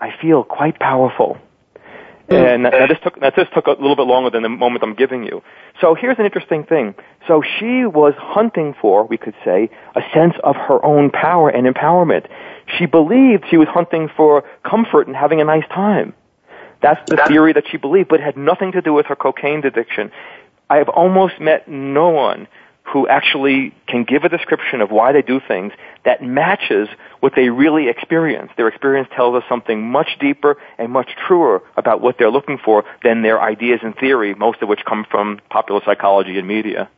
I 0.00 0.10
feel 0.20 0.44
quite 0.44 0.78
powerful. 0.78 1.38
Mm. 2.28 2.54
And 2.54 2.64
that 2.66 2.88
just 2.88 3.02
took 3.02 3.20
that 3.20 3.36
just 3.36 3.52
took 3.54 3.66
a 3.66 3.70
little 3.70 3.94
bit 3.94 4.06
longer 4.06 4.30
than 4.30 4.42
the 4.42 4.48
moment 4.48 4.82
I'm 4.82 4.94
giving 4.94 5.24
you. 5.24 5.42
So 5.80 5.94
here's 5.94 6.18
an 6.18 6.24
interesting 6.24 6.64
thing. 6.64 6.94
So 7.28 7.42
she 7.58 7.84
was 7.84 8.14
hunting 8.16 8.74
for, 8.80 9.06
we 9.06 9.16
could 9.16 9.34
say, 9.44 9.70
a 9.94 10.00
sense 10.12 10.34
of 10.42 10.56
her 10.56 10.84
own 10.84 11.10
power 11.10 11.48
and 11.48 11.72
empowerment. 11.72 12.26
She 12.78 12.86
believed 12.86 13.44
she 13.48 13.56
was 13.56 13.68
hunting 13.68 14.08
for 14.16 14.42
comfort 14.64 15.06
and 15.06 15.14
having 15.14 15.40
a 15.40 15.44
nice 15.44 15.66
time. 15.68 16.14
That's 16.82 17.00
the 17.08 17.16
theory 17.28 17.52
that 17.52 17.64
she 17.70 17.76
believed, 17.76 18.08
but 18.08 18.20
it 18.20 18.24
had 18.24 18.36
nothing 18.36 18.72
to 18.72 18.82
do 18.82 18.92
with 18.92 19.06
her 19.06 19.16
cocaine 19.16 19.64
addiction. 19.64 20.10
I 20.68 20.76
have 20.76 20.88
almost 20.88 21.40
met 21.40 21.68
no 21.68 22.10
one 22.10 22.48
who 22.86 23.08
actually 23.08 23.74
can 23.88 24.04
give 24.04 24.24
a 24.24 24.28
description 24.28 24.80
of 24.80 24.90
why 24.90 25.12
they 25.12 25.22
do 25.22 25.40
things 25.40 25.72
that 26.04 26.22
matches 26.22 26.88
what 27.20 27.32
they 27.34 27.48
really 27.48 27.88
experience. 27.88 28.52
Their 28.56 28.68
experience 28.68 29.08
tells 29.14 29.34
us 29.34 29.42
something 29.48 29.90
much 29.90 30.18
deeper 30.20 30.56
and 30.78 30.92
much 30.92 31.10
truer 31.26 31.62
about 31.76 32.00
what 32.00 32.16
they're 32.18 32.30
looking 32.30 32.58
for 32.64 32.84
than 33.02 33.22
their 33.22 33.42
ideas 33.42 33.80
and 33.82 33.94
theory, 33.96 34.34
most 34.34 34.62
of 34.62 34.68
which 34.68 34.84
come 34.84 35.04
from 35.10 35.40
popular 35.50 35.80
psychology 35.84 36.38
and 36.38 36.46
media. 36.46 36.88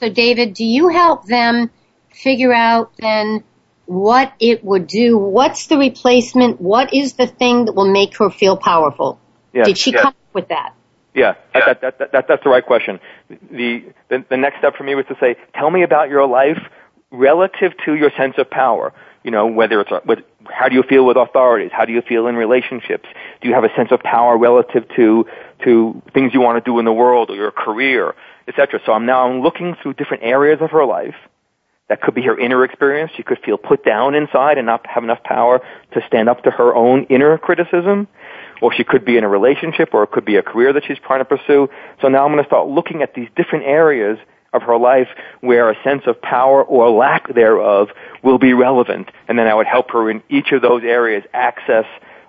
So 0.00 0.08
David, 0.08 0.54
do 0.54 0.64
you 0.64 0.88
help 0.88 1.26
them 1.26 1.70
figure 2.10 2.52
out 2.52 2.92
then 2.98 3.44
what 3.86 4.32
it 4.40 4.64
would 4.64 4.86
do? 4.86 5.18
What's 5.18 5.66
the 5.66 5.76
replacement? 5.76 6.60
What 6.60 6.94
is 6.94 7.14
the 7.14 7.26
thing 7.26 7.66
that 7.66 7.74
will 7.74 7.92
make 7.92 8.16
her 8.16 8.30
feel 8.30 8.56
powerful? 8.56 9.20
Yes, 9.52 9.66
Did 9.66 9.78
she 9.78 9.92
yes. 9.92 10.00
come 10.00 10.08
up 10.08 10.34
with 10.34 10.48
that? 10.48 10.74
Yeah, 11.14 11.34
that, 11.54 11.80
that, 11.80 11.98
that, 11.98 12.12
that, 12.12 12.24
that's 12.28 12.44
the 12.44 12.50
right 12.50 12.64
question. 12.64 12.98
The, 13.28 13.84
the, 14.08 14.24
the 14.28 14.36
next 14.36 14.58
step 14.58 14.76
for 14.76 14.82
me 14.82 14.94
was 14.94 15.06
to 15.06 15.16
say, 15.20 15.36
tell 15.54 15.70
me 15.70 15.82
about 15.82 16.08
your 16.08 16.26
life 16.26 16.58
relative 17.12 17.72
to 17.84 17.94
your 17.94 18.10
sense 18.16 18.34
of 18.38 18.50
power. 18.50 18.92
You 19.22 19.30
know, 19.30 19.46
whether 19.46 19.80
it's, 19.80 19.90
what, 20.04 20.26
how 20.50 20.68
do 20.68 20.74
you 20.74 20.82
feel 20.82 21.06
with 21.06 21.16
authorities? 21.16 21.70
How 21.72 21.84
do 21.84 21.92
you 21.92 22.02
feel 22.02 22.26
in 22.26 22.34
relationships? 22.34 23.08
Do 23.40 23.48
you 23.48 23.54
have 23.54 23.64
a 23.64 23.74
sense 23.76 23.90
of 23.92 24.00
power 24.00 24.36
relative 24.36 24.84
to, 24.96 25.26
to 25.64 26.02
things 26.12 26.34
you 26.34 26.40
want 26.40 26.62
to 26.62 26.68
do 26.68 26.78
in 26.78 26.84
the 26.84 26.92
world 26.92 27.30
or 27.30 27.36
your 27.36 27.50
career, 27.50 28.14
etc. 28.48 28.80
So 28.84 28.92
I'm 28.92 29.06
now 29.06 29.28
I'm 29.28 29.40
looking 29.40 29.76
through 29.82 29.94
different 29.94 30.24
areas 30.24 30.58
of 30.60 30.70
her 30.70 30.84
life. 30.84 31.14
That 31.88 32.00
could 32.00 32.14
be 32.14 32.22
her 32.22 32.38
inner 32.38 32.64
experience. 32.64 33.12
She 33.16 33.22
could 33.22 33.38
feel 33.44 33.58
put 33.58 33.84
down 33.84 34.14
inside 34.14 34.56
and 34.56 34.66
not 34.66 34.86
have 34.86 35.04
enough 35.04 35.22
power 35.22 35.60
to 35.92 36.00
stand 36.06 36.28
up 36.28 36.42
to 36.44 36.50
her 36.50 36.74
own 36.74 37.04
inner 37.04 37.36
criticism 37.38 38.08
or 38.64 38.72
she 38.72 38.82
could 38.82 39.04
be 39.04 39.18
in 39.18 39.24
a 39.24 39.28
relationship, 39.28 39.90
or 39.92 40.04
it 40.04 40.10
could 40.10 40.24
be 40.24 40.36
a 40.36 40.42
career 40.42 40.72
that 40.72 40.84
she's 40.86 40.96
trying 41.06 41.20
to 41.20 41.26
pursue. 41.26 41.68
So 42.00 42.08
now 42.08 42.24
I'm 42.24 42.32
going 42.32 42.42
to 42.42 42.48
start 42.48 42.66
looking 42.66 43.02
at 43.02 43.12
these 43.12 43.28
different 43.36 43.66
areas 43.66 44.16
of 44.54 44.62
her 44.62 44.78
life 44.78 45.08
where 45.42 45.68
a 45.68 45.74
sense 45.84 46.04
of 46.06 46.22
power 46.22 46.64
or 46.64 46.88
lack 46.88 47.28
thereof 47.34 47.88
will 48.22 48.38
be 48.38 48.54
relevant, 48.54 49.10
and 49.28 49.38
then 49.38 49.46
I 49.48 49.54
would 49.54 49.66
help 49.66 49.90
her 49.90 50.10
in 50.10 50.22
each 50.30 50.50
of 50.52 50.62
those 50.62 50.82
areas 50.82 51.24
access 51.34 51.84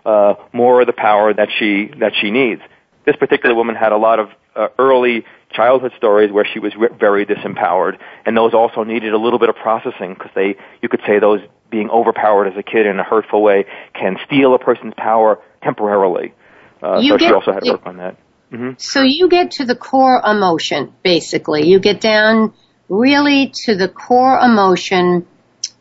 uh, 0.06 0.34
more 0.52 0.82
of 0.82 0.88
the 0.88 0.94
power 1.08 1.34
that 1.34 1.48
she 1.58 1.90
that 2.00 2.12
she 2.20 2.32
needs. 2.32 2.62
This 3.06 3.16
particular 3.16 3.56
woman 3.56 3.76
had 3.76 3.94
a 3.94 3.98
lot 3.98 4.20
of 4.20 4.28
uh, 4.58 4.68
early 4.78 5.24
childhood 5.54 5.94
stories 5.96 6.34
where 6.34 6.46
she 6.52 6.60
was 6.60 6.74
very 7.00 7.26
disempowered, 7.26 7.98
and 8.26 8.36
those 8.36 8.54
also 8.54 8.84
needed 8.84 9.14
a 9.14 9.18
little 9.18 9.40
bit 9.40 9.48
of 9.48 9.56
processing 9.56 10.16
because 10.16 10.32
they, 10.36 10.58
you 10.82 10.90
could 10.90 11.02
say, 11.08 11.20
those 11.20 11.40
being 11.70 11.90
overpowered 11.90 12.48
as 12.48 12.58
a 12.58 12.64
kid 12.64 12.86
in 12.86 13.00
a 13.00 13.04
hurtful 13.04 13.42
way 13.42 13.66
can 13.94 14.18
steal 14.26 14.54
a 14.54 14.60
person's 14.60 14.94
power 14.98 15.40
temporarily. 15.66 16.34
Uh, 16.82 17.00
You 17.00 17.12
so 17.12 17.18
she 17.18 17.34
also 17.34 17.52
had 17.52 17.64
to 17.64 17.72
work 17.72 17.86
on 17.86 17.98
that. 17.98 18.16
hmm 18.52 18.72
So 18.78 19.02
you 19.02 19.28
get 19.38 19.52
to 19.58 19.66
the 19.66 19.76
core 19.76 20.22
emotion, 20.36 20.94
basically. 21.04 21.62
You 21.72 21.80
get 21.80 22.00
down 22.00 22.54
really 22.88 23.52
to 23.66 23.76
the 23.76 23.90
core 23.90 24.38
emotion 24.40 25.26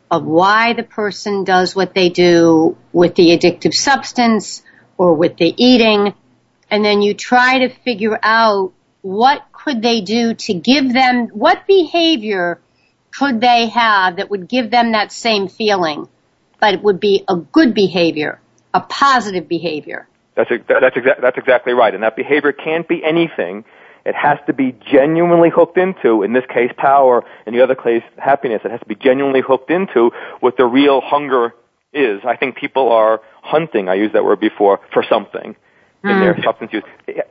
of 0.09 0.25
why 0.25 0.73
the 0.73 0.83
person 0.83 1.43
does 1.43 1.75
what 1.75 1.93
they 1.93 2.09
do 2.09 2.75
with 2.91 3.15
the 3.15 3.27
addictive 3.35 3.73
substance 3.73 4.63
or 4.97 5.13
with 5.13 5.37
the 5.37 5.53
eating. 5.57 6.13
And 6.71 6.83
then 6.83 7.01
you 7.01 7.13
try 7.13 7.59
to 7.59 7.69
figure 7.69 8.17
out 8.23 8.73
what 9.01 9.45
could 9.51 9.81
they 9.83 10.01
do 10.01 10.33
to 10.33 10.53
give 10.53 10.91
them, 10.91 11.27
what 11.45 11.67
behavior 11.67 12.59
could 13.17 13.39
they 13.39 13.67
have 13.69 14.17
that 14.17 14.29
would 14.31 14.47
give 14.49 14.71
them 14.71 14.93
that 14.93 15.11
same 15.11 15.47
feeling, 15.47 16.07
but 16.59 16.73
it 16.73 16.81
would 16.83 16.99
be 16.99 17.23
a 17.27 17.35
good 17.35 17.73
behavior, 17.73 18.39
a 18.75 18.81
positive 18.81 19.47
behavior. 19.47 20.07
That's 20.35 20.51
ex- 20.51 20.65
that's 20.67 20.97
exa- 20.97 21.21
that's 21.21 21.37
exactly 21.37 21.73
right. 21.73 21.93
And 21.93 22.03
that 22.03 22.15
behavior 22.17 22.51
can't 22.51 22.87
be 22.87 23.01
anything. 23.03 23.63
It 24.05 24.15
has 24.15 24.37
to 24.47 24.53
be 24.53 24.75
genuinely 24.91 25.49
hooked 25.49 25.77
into, 25.77 26.21
in 26.23 26.33
this 26.33 26.43
case, 26.53 26.71
power, 26.77 27.23
in 27.47 27.53
the 27.55 27.63
other 27.63 27.73
case, 27.73 28.03
happiness. 28.17 28.61
It 28.63 28.69
has 28.69 28.81
to 28.81 28.85
be 28.85 28.95
genuinely 28.95 29.41
hooked 29.41 29.71
into 29.71 30.11
what 30.41 30.57
the 30.57 30.65
real 30.65 31.01
hunger 31.01 31.55
is. 31.93 32.19
I 32.27 32.35
think 32.35 32.57
people 32.57 32.91
are 32.91 33.21
hunting. 33.41 33.87
I 33.87 33.95
used 33.95 34.13
that 34.13 34.25
word 34.25 34.41
before 34.41 34.81
for 34.93 35.03
something 35.09 35.55
in 36.03 36.19
their 36.19 36.35
hmm. 36.35 36.43
substance 36.43 36.71
use. 36.71 36.83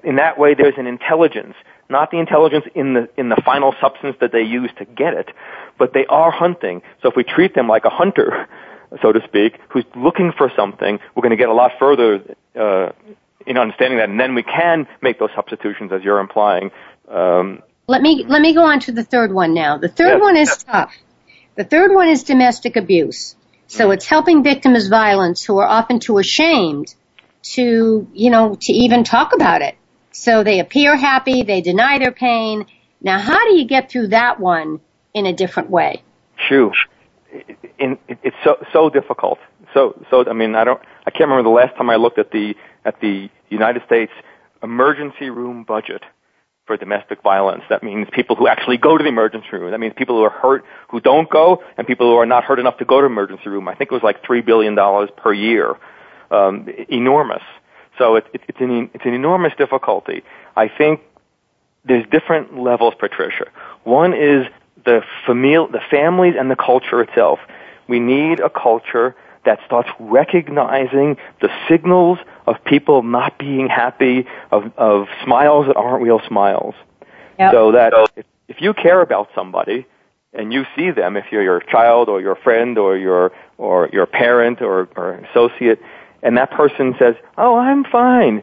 In 0.03 0.17
that 0.17 0.37
way, 0.37 0.55
there's 0.55 0.75
an 0.79 0.87
intelligence, 0.87 1.55
not 1.89 2.11
the 2.11 2.19
intelligence 2.19 2.65
in 2.75 2.95
the 2.95 3.09
in 3.17 3.29
the 3.29 3.41
final 3.45 3.73
substance 3.81 4.17
that 4.21 4.33
they 4.33 4.43
use 4.43 4.71
to 4.79 4.85
get 4.85 5.15
it, 5.15 5.29
but 5.79 5.93
they 5.93 6.07
are 6.07 6.33
hunting. 6.33 6.83
So 7.03 7.09
if 7.11 7.15
we 7.17 7.23
treat 7.23 7.55
them 7.55 7.69
like 7.69 7.85
a 7.85 7.91
hunter, 7.91 8.49
so 9.03 9.13
to 9.13 9.21
speak, 9.27 9.59
who's 9.69 9.85
looking 9.97 10.33
for 10.37 10.51
something, 10.57 10.99
we're 11.15 11.23
going 11.23 11.31
to 11.31 11.37
get 11.37 11.49
a 11.49 11.55
lot 11.55 11.73
further 11.79 12.37
uh, 12.59 12.93
in 13.47 13.59
understanding 13.59 13.99
that, 13.99 14.09
and 14.09 14.19
then 14.19 14.35
we 14.35 14.43
can 14.43 14.87
make 15.03 15.19
those 15.19 15.31
substitutions, 15.35 15.93
as 15.93 16.03
you're 16.03 16.21
implying. 16.21 16.71
Um, 17.09 17.63
Let 17.87 18.01
me 18.01 18.25
let 18.27 18.41
me 18.41 18.55
go 18.55 18.65
on 18.65 18.81
to 18.81 18.93
the 18.93 19.05
third 19.05 19.33
one 19.33 19.53
now. 19.53 19.77
The 19.79 19.89
third 19.89 20.15
Yes, 20.15 20.21
one 20.21 20.37
is 20.37 20.49
yes. 20.49 20.65
tough. 20.65 20.95
The 21.57 21.65
third 21.65 21.93
one 21.93 22.09
is 22.09 22.25
domestic 22.25 22.77
abuse. 22.77 23.37
So 23.67 23.91
it's 23.91 24.07
helping 24.07 24.43
victims 24.43 24.85
of 24.85 24.91
violence 24.91 25.45
who 25.45 25.59
are 25.59 25.67
often 25.67 25.99
too 25.99 26.19
ashamed 26.19 26.95
to, 27.55 28.07
you 28.13 28.31
know, 28.31 28.57
to 28.61 28.73
even 28.73 29.05
talk 29.05 29.35
about 29.35 29.63
it. 29.63 29.75
So 30.13 30.45
they 30.45 30.61
appear 30.61 30.97
happy, 30.97 31.43
they 31.43 31.61
deny 31.61 31.99
their 31.99 32.13
pain. 32.13 32.67
Now, 33.01 33.19
how 33.19 33.49
do 33.49 33.57
you 33.57 33.67
get 33.67 33.91
through 33.91 34.09
that 34.09 34.39
one 34.39 34.81
in 35.13 35.27
a 35.27 35.33
different 35.33 35.71
way? 35.71 36.03
Shoo. 36.49 36.73
In, 37.85 37.99
it, 38.09 38.19
it's 38.23 38.37
so 38.45 38.57
so 38.73 38.89
difficult. 38.89 39.39
So 39.75 39.95
so 40.11 40.25
I 40.29 40.33
mean 40.33 40.55
I 40.55 40.65
don't 40.65 40.81
I 41.07 41.11
can't 41.11 41.29
remember 41.29 41.43
the 41.43 41.57
last 41.61 41.77
time 41.77 41.91
I 41.91 41.97
looked 41.97 42.19
at 42.19 42.31
the 42.31 42.55
at 42.85 43.01
the 43.01 43.29
United 43.51 43.83
States 43.87 44.13
emergency 44.63 45.29
room 45.31 45.65
budget 45.65 46.03
for 46.67 46.77
domestic 46.77 47.23
violence. 47.23 47.63
That 47.69 47.83
means 47.83 48.09
people 48.11 48.37
who 48.37 48.49
actually 48.49 48.79
go 48.79 48.97
to 48.97 49.03
the 49.03 49.09
emergency 49.09 49.49
room. 49.53 49.71
That 49.71 49.81
means 49.81 49.93
people 49.97 50.17
who 50.17 50.23
are 50.23 50.31
hurt 50.31 50.65
who 50.89 51.01
don't 51.01 51.29
go, 51.29 51.63
and 51.77 51.87
people 51.87 52.11
who 52.11 52.17
are 52.17 52.27
not 52.27 52.43
hurt 52.45 52.59
enough 52.59 52.79
to 52.79 52.87
go 52.87 53.01
to 53.01 53.07
emergency 53.07 53.49
room. 53.51 53.69
I 53.69 53.75
think 53.75 53.91
it 53.91 53.95
was 53.95 54.03
like 54.03 54.25
three 54.25 54.41
billion 54.41 54.75
dollars 54.75 55.11
per 55.17 55.33
year. 55.33 55.77
Um, 56.31 56.69
enormous. 56.89 57.43
So 57.99 58.17
it, 58.17 58.25
it, 58.33 58.41
it's 58.49 58.61
an 58.61 58.91
it's 58.95 59.05
an 59.05 59.15
enormous 59.15 59.53
difficulty. 59.59 60.23
I 60.57 60.69
think 60.69 61.01
there's 61.85 62.07
different 62.11 62.59
levels, 62.59 62.95
Patricia. 62.99 63.47
One 63.85 64.15
is 64.15 64.47
the 64.85 65.03
famil- 65.27 65.71
the 65.71 65.83
families 65.91 66.35
and 66.39 66.51
the 66.51 66.57
culture 66.57 67.03
itself. 67.03 67.39
We 67.89 68.01
need 68.01 68.41
a 68.41 68.51
culture 68.51 69.15
that 69.45 69.61
starts 69.67 69.89
recognizing 69.99 71.17
the 71.41 71.51
signals 71.69 72.19
of 72.47 72.57
people 72.65 73.03
not 73.03 73.39
being 73.39 73.69
happy, 73.69 74.27
of, 74.51 74.73
of 74.77 75.07
smiles 75.23 75.67
that 75.67 75.77
aren't 75.77 76.03
real 76.03 76.21
smiles. 76.27 76.75
Yep. 77.39 77.53
So 77.53 77.73
that 77.73 77.93
if, 78.17 78.27
if 78.49 78.61
you 78.61 78.75
care 78.75 79.01
about 79.01 79.29
somebody 79.35 79.87
and 80.33 80.53
you 80.53 80.65
see 80.77 80.91
them, 80.91 81.17
if 81.17 81.27
you're 81.31 81.43
your 81.43 81.61
child 81.61 82.09
or 82.09 82.21
your 82.21 82.37
friend 82.37 82.79
or 82.79 82.97
your 82.97 83.33
or 83.59 83.89
your 83.93 84.07
parent 84.07 84.63
or, 84.63 84.89
or 84.97 85.15
associate, 85.31 85.81
and 86.23 86.37
that 86.37 86.51
person 86.51 86.95
says, 86.99 87.17
"Oh, 87.37 87.57
I'm 87.57 87.85
fine," 87.85 88.43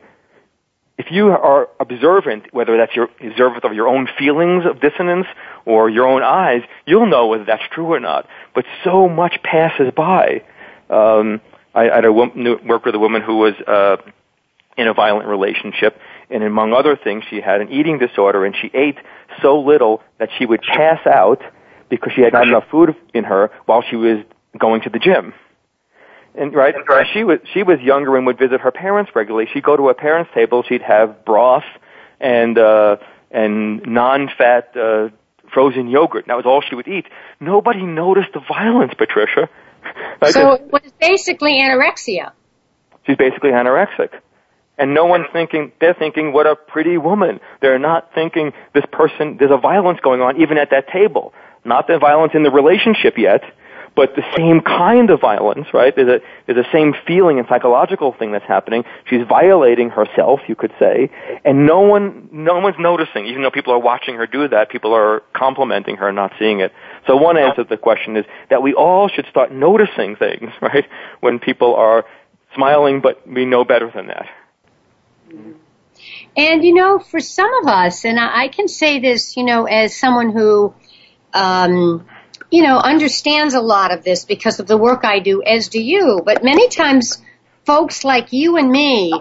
if 1.02 1.08
you 1.10 1.30
are 1.30 1.68
observant, 1.80 2.54
whether 2.54 2.78
that's 2.78 2.96
your 2.96 3.10
observant 3.20 3.64
of 3.64 3.74
your 3.74 3.88
own 3.88 4.08
feelings 4.20 4.66
of 4.68 4.80
dissonance 4.80 5.26
or 5.66 5.90
your 5.90 6.06
own 6.06 6.22
eyes, 6.22 6.62
you'll 6.86 7.08
know 7.08 7.26
whether 7.26 7.44
that's 7.44 7.64
true 7.72 7.92
or 7.92 8.00
not. 8.00 8.28
But 8.54 8.66
so 8.84 9.10
much 9.10 9.42
passes 9.42 9.92
by. 9.96 10.44
Um, 10.92 11.42
I, 11.74 11.90
I 11.90 11.96
had 11.96 12.06
a 12.06 12.14
wo- 12.14 12.32
knew- 12.36 12.60
worked 12.64 12.86
with 12.86 12.94
a 12.94 13.00
woman 13.00 13.24
who 13.24 13.38
was 13.38 13.56
uh, 13.66 13.98
in 14.78 14.88
a 14.88 14.94
violent 14.94 15.28
relationship, 15.28 15.98
and 16.30 16.44
among 16.44 16.72
other 16.72 16.96
things, 16.96 17.24
she 17.32 17.42
had 17.42 17.62
an 17.62 17.72
eating 17.72 17.98
disorder, 17.98 18.46
and 18.46 18.56
she 18.56 18.70
ate 18.72 19.00
so 19.42 19.60
little 19.60 20.04
that 20.20 20.30
she 20.38 20.46
would 20.46 20.62
pass 20.62 21.00
out 21.08 21.42
because 21.90 22.14
she 22.16 22.22
had 22.22 22.34
not 22.34 22.48
enough 22.48 22.66
food 22.70 22.96
in 23.16 23.24
her 23.24 23.50
while 23.66 23.82
she 23.90 23.96
was 23.96 24.20
going 24.56 24.82
to 24.82 24.92
the 24.92 25.00
gym. 25.00 25.34
And 26.34 26.54
right, 26.54 26.74
right. 26.88 27.08
she 27.14 27.24
was 27.24 27.40
she 27.54 27.64
was 27.64 27.80
younger 27.82 28.16
and 28.16 28.26
would 28.26 28.38
visit 28.40 28.62
her 28.62 28.72
parents 28.72 29.12
regularly. 29.14 29.50
She'd 29.54 29.64
go 29.64 29.76
to 29.76 29.90
a 29.90 29.94
parents' 29.94 30.32
table. 30.34 30.64
She'd 30.64 30.82
have 30.82 31.26
broth 31.26 31.66
and 32.20 32.58
uh, 32.58 32.98
and 33.32 33.86
non-fat 33.86 34.76
uh, 34.78 35.10
frozen 35.54 35.88
yogurt. 35.90 36.26
That 36.28 36.38
was 36.38 36.46
all 36.46 36.62
she 36.62 36.76
would 36.76 36.88
eat. 36.88 37.06
Nobody 37.40 37.84
noticed 37.84 38.30
the 38.34 38.40
violence, 38.40 38.94
Patricia. 38.98 39.50
so 40.30 40.54
it 40.54 40.72
was 40.72 40.92
basically 41.00 41.60
anorexia. 41.60 42.32
She's 43.06 43.18
basically 43.18 43.52
anorexic. 43.52 44.10
And 44.78 44.94
no 44.94 45.06
one's 45.06 45.28
thinking, 45.32 45.72
they're 45.80 45.94
thinking, 45.94 46.34
what 46.34 46.48
a 46.48 46.56
pretty 46.56 46.98
woman. 46.98 47.40
They're 47.62 47.80
not 47.80 48.14
thinking 48.16 48.54
this 48.74 48.86
person, 48.92 49.38
there's 49.38 49.52
a 49.52 49.58
violence 49.58 50.00
going 50.02 50.22
on 50.22 50.42
even 50.42 50.58
at 50.58 50.72
that 50.72 50.88
table. 50.88 51.34
Not 51.64 51.88
the 51.88 52.00
violence 52.00 52.34
in 52.34 52.44
the 52.44 52.50
relationship 52.50 53.18
yet, 53.18 53.44
but 53.96 54.16
the 54.16 54.24
same 54.38 54.62
kind 54.62 55.10
of 55.10 55.20
violence, 55.20 55.68
right? 55.74 55.94
There's 55.96 56.22
a, 56.22 56.22
there's 56.46 56.66
a 56.66 56.70
same 56.72 56.94
feeling 57.06 57.40
and 57.40 57.48
psychological 57.48 58.14
thing 58.14 58.32
that's 58.32 58.46
happening. 58.46 58.84
She's 59.06 59.26
violating 59.28 59.90
herself, 59.90 60.40
you 60.48 60.56
could 60.56 60.74
say, 60.80 61.10
and 61.44 61.66
no 61.66 61.82
one, 61.82 62.30
no 62.32 62.60
one's 62.60 62.78
noticing. 62.80 63.26
Even 63.26 63.42
though 63.42 63.52
people 63.52 63.74
are 63.74 63.80
watching 63.80 64.16
her 64.16 64.28
do 64.28 64.48
that, 64.48 64.70
people 64.70 64.94
are 64.94 65.22
complimenting 65.34 65.98
her, 65.98 66.08
and 66.08 66.16
not 66.16 66.32
seeing 66.40 66.62
it. 66.62 66.72
So 67.06 67.18
one 67.18 67.38
answer 67.38 67.64
to 67.64 67.70
the 67.70 67.78
question 67.78 68.16
is 68.16 68.26
that 68.50 68.62
we 68.62 68.74
all 68.74 69.10
should 69.10 69.26
start 69.30 69.52
noticing 69.52 70.16
things, 70.16 70.52
right? 70.62 70.86
When 71.20 71.40
people 71.40 71.76
are 71.76 72.06
smiling, 72.56 73.02
but 73.02 73.28
we 73.28 73.46
know 73.46 73.66
better 73.66 73.92
than 73.94 74.08
that. 74.08 74.28
And 76.36 76.64
you 76.64 76.74
know, 76.74 77.00
for 77.00 77.20
some 77.20 77.54
of 77.62 77.68
us, 77.68 78.06
and 78.06 78.20
I, 78.20 78.44
I 78.44 78.48
can 78.48 78.68
say 78.68 79.00
this, 79.00 79.36
you 79.36 79.44
know, 79.44 79.66
as 79.66 79.96
someone 79.96 80.32
who, 80.32 80.74
um, 81.34 82.06
you 82.50 82.64
know, 82.64 82.78
understands 82.78 83.54
a 83.54 83.62
lot 83.62 83.94
of 83.94 84.04
this 84.04 84.26
because 84.26 84.60
of 84.60 84.68
the 84.68 84.78
work 84.78 85.04
I 85.04 85.20
do, 85.20 85.44
as 85.44 85.70
do 85.70 85.82
you. 85.82 86.22
But 86.26 86.44
many 86.44 86.70
times, 86.70 87.22
folks 87.66 88.04
like 88.04 88.34
you 88.34 88.58
and 88.58 88.70
me, 88.70 89.14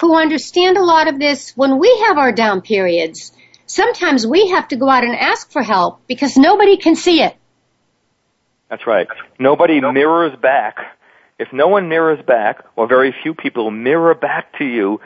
who 0.00 0.14
understand 0.14 0.76
a 0.76 0.84
lot 0.84 1.08
of 1.08 1.18
this, 1.18 1.56
when 1.56 1.78
we 1.78 2.04
have 2.06 2.18
our 2.18 2.32
down 2.32 2.60
periods, 2.60 3.32
sometimes 3.66 4.26
we 4.26 4.48
have 4.48 4.68
to 4.68 4.76
go 4.76 4.88
out 4.88 5.04
and 5.04 5.14
ask 5.14 5.50
for 5.50 5.62
help 5.62 6.06
because 6.06 6.36
nobody 6.36 6.76
can 6.76 6.96
see 6.96 7.22
it. 7.22 7.36
That's 8.68 8.86
right. 8.86 9.06
Nobody 9.38 9.80
mirrors 9.80 10.36
back. 10.36 10.76
If 11.38 11.52
no 11.52 11.68
one 11.68 11.88
mirrors 11.88 12.24
back, 12.26 12.64
or 12.76 12.86
very 12.86 13.14
few 13.22 13.34
people 13.34 13.70
mirror 13.70 14.14
back 14.14 14.58
to 14.58 14.64
you 14.64 15.00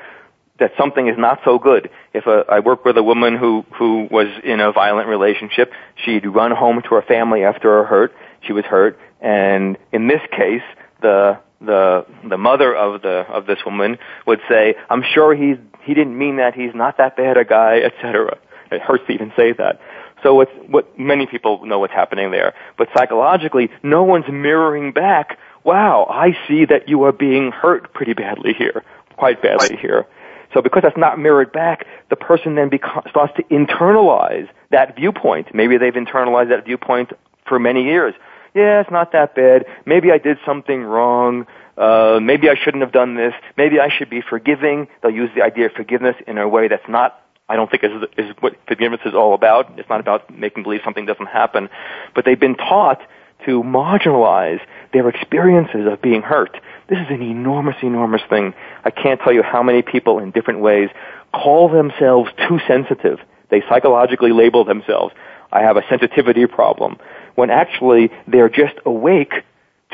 that 0.60 0.72
something 0.78 1.08
is 1.08 1.18
not 1.18 1.40
so 1.44 1.58
good. 1.58 1.90
If 2.14 2.26
a, 2.26 2.44
I 2.48 2.60
work 2.60 2.84
with 2.84 2.96
a 2.96 3.02
woman 3.02 3.36
who 3.36 3.64
who 3.74 4.06
was 4.10 4.28
in 4.44 4.60
a 4.60 4.72
violent 4.72 5.08
relationship, 5.08 5.72
she'd 6.04 6.26
run 6.26 6.52
home 6.52 6.80
to 6.82 6.94
her 6.94 7.02
family 7.02 7.42
after 7.42 7.68
her 7.68 7.84
hurt. 7.84 8.14
She 8.46 8.52
was 8.52 8.64
hurt, 8.64 8.98
and 9.20 9.76
in 9.92 10.06
this 10.06 10.20
case, 10.30 10.62
the 11.00 11.38
the 11.60 12.06
the 12.28 12.38
mother 12.38 12.74
of 12.74 13.02
the 13.02 13.26
of 13.28 13.46
this 13.46 13.58
woman 13.64 13.98
would 14.26 14.40
say, 14.48 14.76
"I'm 14.88 15.02
sure 15.02 15.34
he's 15.34 15.56
he 15.82 15.94
didn't 15.94 16.16
mean 16.16 16.36
that. 16.36 16.54
He's 16.54 16.74
not 16.74 16.98
that 16.98 17.16
bad 17.16 17.36
a 17.36 17.44
guy, 17.44 17.80
etc." 17.80 18.38
It 18.70 18.80
hurts 18.80 19.04
to 19.08 19.12
even 19.12 19.32
say 19.36 19.52
that. 19.52 19.80
So 20.22 20.34
what's, 20.34 20.52
what 20.68 20.98
many 20.98 21.26
people 21.26 21.64
know 21.66 21.78
what's 21.78 21.92
happening 21.92 22.30
there, 22.30 22.54
but 22.76 22.88
psychologically, 22.96 23.70
no 23.82 24.04
one's 24.04 24.28
mirroring 24.30 24.92
back. 24.92 25.38
Wow, 25.64 26.06
I 26.08 26.36
see 26.46 26.66
that 26.66 26.88
you 26.88 27.02
are 27.04 27.12
being 27.12 27.52
hurt 27.52 27.92
pretty 27.92 28.12
badly 28.12 28.52
here, 28.52 28.84
quite 29.16 29.42
badly 29.42 29.76
here. 29.76 30.06
So 30.52 30.62
because 30.62 30.82
that's 30.82 30.96
not 30.96 31.18
mirrored 31.18 31.52
back, 31.52 31.86
the 32.08 32.16
person 32.16 32.54
then 32.54 32.68
becomes, 32.68 33.08
starts 33.10 33.34
to 33.36 33.42
internalize 33.44 34.48
that 34.70 34.96
viewpoint. 34.96 35.54
Maybe 35.54 35.78
they've 35.78 35.94
internalized 35.94 36.48
that 36.48 36.64
viewpoint 36.64 37.12
for 37.46 37.58
many 37.58 37.84
years. 37.84 38.14
Yeah, 38.54 38.80
it's 38.80 38.90
not 38.90 39.12
that 39.12 39.34
bad. 39.34 39.66
Maybe 39.86 40.10
I 40.10 40.18
did 40.18 40.38
something 40.44 40.82
wrong. 40.82 41.46
Uh, 41.76 42.18
maybe 42.20 42.50
I 42.50 42.56
shouldn't 42.56 42.82
have 42.82 42.92
done 42.92 43.14
this. 43.14 43.32
Maybe 43.56 43.78
I 43.78 43.88
should 43.88 44.10
be 44.10 44.22
forgiving. 44.22 44.88
They'll 45.02 45.12
use 45.12 45.30
the 45.34 45.42
idea 45.42 45.66
of 45.66 45.72
forgiveness 45.72 46.16
in 46.26 46.36
a 46.36 46.48
way 46.48 46.68
that's 46.68 46.88
not 46.88 47.22
I 47.48 47.56
don't 47.56 47.68
think 47.68 47.82
is, 47.82 47.90
is 48.16 48.36
what 48.38 48.54
forgiveness 48.68 49.00
is 49.04 49.12
all 49.12 49.34
about. 49.34 49.76
It's 49.76 49.88
not 49.88 49.98
about 49.98 50.32
making 50.32 50.62
believe 50.62 50.82
something 50.84 51.04
doesn't 51.04 51.26
happen. 51.26 51.68
But 52.14 52.24
they've 52.24 52.38
been 52.38 52.54
taught 52.54 53.00
to 53.44 53.62
marginalize 53.64 54.60
their 54.92 55.08
experiences 55.08 55.86
of 55.90 56.00
being 56.00 56.22
hurt. 56.22 56.56
This 56.90 56.98
is 56.98 57.10
an 57.10 57.22
enormous, 57.22 57.76
enormous 57.82 58.22
thing. 58.28 58.52
I 58.84 58.90
can't 58.90 59.20
tell 59.20 59.32
you 59.32 59.44
how 59.44 59.62
many 59.62 59.80
people 59.80 60.18
in 60.18 60.32
different 60.32 60.58
ways 60.58 60.90
call 61.32 61.68
themselves 61.68 62.30
too 62.48 62.58
sensitive. 62.66 63.20
They 63.48 63.62
psychologically 63.68 64.32
label 64.32 64.64
themselves, 64.64 65.14
I 65.52 65.60
have 65.60 65.76
a 65.76 65.82
sensitivity 65.88 66.46
problem, 66.46 66.98
when 67.36 67.48
actually 67.48 68.10
they're 68.26 68.48
just 68.48 68.74
awake 68.84 69.32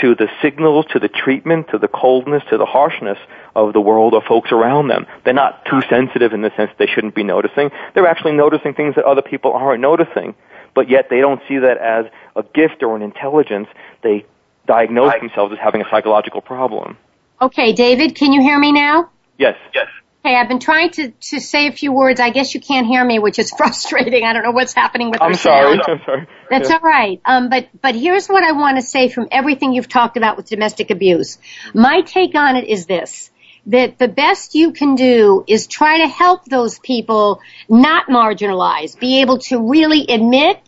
to 0.01 0.15
the 0.15 0.29
signals, 0.41 0.87
to 0.93 0.99
the 0.99 1.09
treatment, 1.09 1.69
to 1.71 1.79
the 1.79 1.89
coldness, 1.89 2.43
to 2.49 2.57
the 2.57 2.67
harshness 2.67 3.19
of 3.55 3.75
the 3.75 3.81
world 3.81 4.15
or 4.15 4.23
folks 4.23 4.51
around 4.51 4.89
them. 4.89 5.07
They're 5.25 5.35
not 5.35 5.67
too 5.67 5.83
sensitive 5.91 6.33
in 6.33 6.41
the 6.41 6.51
sense 6.57 6.71
they 6.79 6.87
shouldn't 6.87 7.15
be 7.15 7.25
noticing. 7.25 7.71
They're 7.95 8.07
actually 8.07 8.33
noticing 8.33 8.73
things 8.73 8.95
that 8.95 9.05
other 9.05 9.23
people 9.23 9.53
aren't 9.53 9.83
noticing, 9.83 10.35
but 10.75 10.89
yet 10.89 11.09
they 11.11 11.21
don't 11.21 11.43
see 11.47 11.59
that 11.59 11.77
as 11.77 12.07
a 12.35 12.43
gift 12.43 12.83
or 12.83 12.97
an 12.97 13.03
intelligence. 13.03 13.69
They 14.03 14.25
diagnose 14.67 15.15
themselves 15.21 15.53
as 15.53 15.59
having 15.63 15.81
a 15.81 15.85
psychological 15.91 16.41
problem. 16.41 16.97
Okay, 17.41 17.73
David, 17.73 18.15
can 18.15 18.33
you 18.33 18.41
hear 18.41 18.59
me 18.59 18.73
now? 18.73 19.11
Yes. 19.39 19.57
Yes. 19.75 19.87
Hey, 20.25 20.35
I've 20.35 20.49
been 20.49 20.59
trying 20.59 20.91
to, 20.91 21.13
to 21.31 21.41
say 21.41 21.69
a 21.69 21.73
few 21.73 21.93
words. 21.93 22.19
I 22.19 22.31
guess 22.31 22.53
you 22.53 22.61
can't 22.61 22.87
hear 22.87 23.05
me, 23.05 23.21
which 23.21 23.39
is 23.39 23.51
frustrating. 23.57 24.25
I 24.25 24.33
don't 24.33 24.43
know 24.43 24.51
what's 24.51 24.75
happening 24.75 25.11
with 25.11 25.23
I'm 25.23 25.35
sorry. 25.35 25.79
I'm 25.87 26.01
sorry. 26.05 26.27
That's 26.51 26.71
all 26.71 26.81
right. 26.81 27.21
Um, 27.25 27.49
but 27.49 27.69
but 27.81 27.95
here's 27.95 28.27
what 28.27 28.43
I 28.43 28.53
want 28.53 28.77
to 28.77 28.83
say 28.83 29.09
from 29.09 29.29
everything 29.31 29.73
you've 29.73 29.89
talked 29.89 30.17
about 30.17 30.37
with 30.37 30.49
domestic 30.49 30.91
abuse. 30.91 31.39
My 31.75 32.01
take 32.01 32.35
on 32.35 32.57
it 32.57 32.67
is 32.67 32.87
this: 32.87 33.31
that 33.67 33.99
the 33.99 34.09
best 34.09 34.55
you 34.55 34.73
can 34.73 34.95
do 34.95 35.45
is 35.47 35.67
try 35.67 35.99
to 35.99 36.09
help 36.09 36.45
those 36.45 36.79
people 36.79 37.41
not 37.69 38.09
marginalize, 38.09 38.99
be 38.99 39.21
able 39.21 39.39
to 39.39 39.69
really 39.69 40.07
admit, 40.09 40.59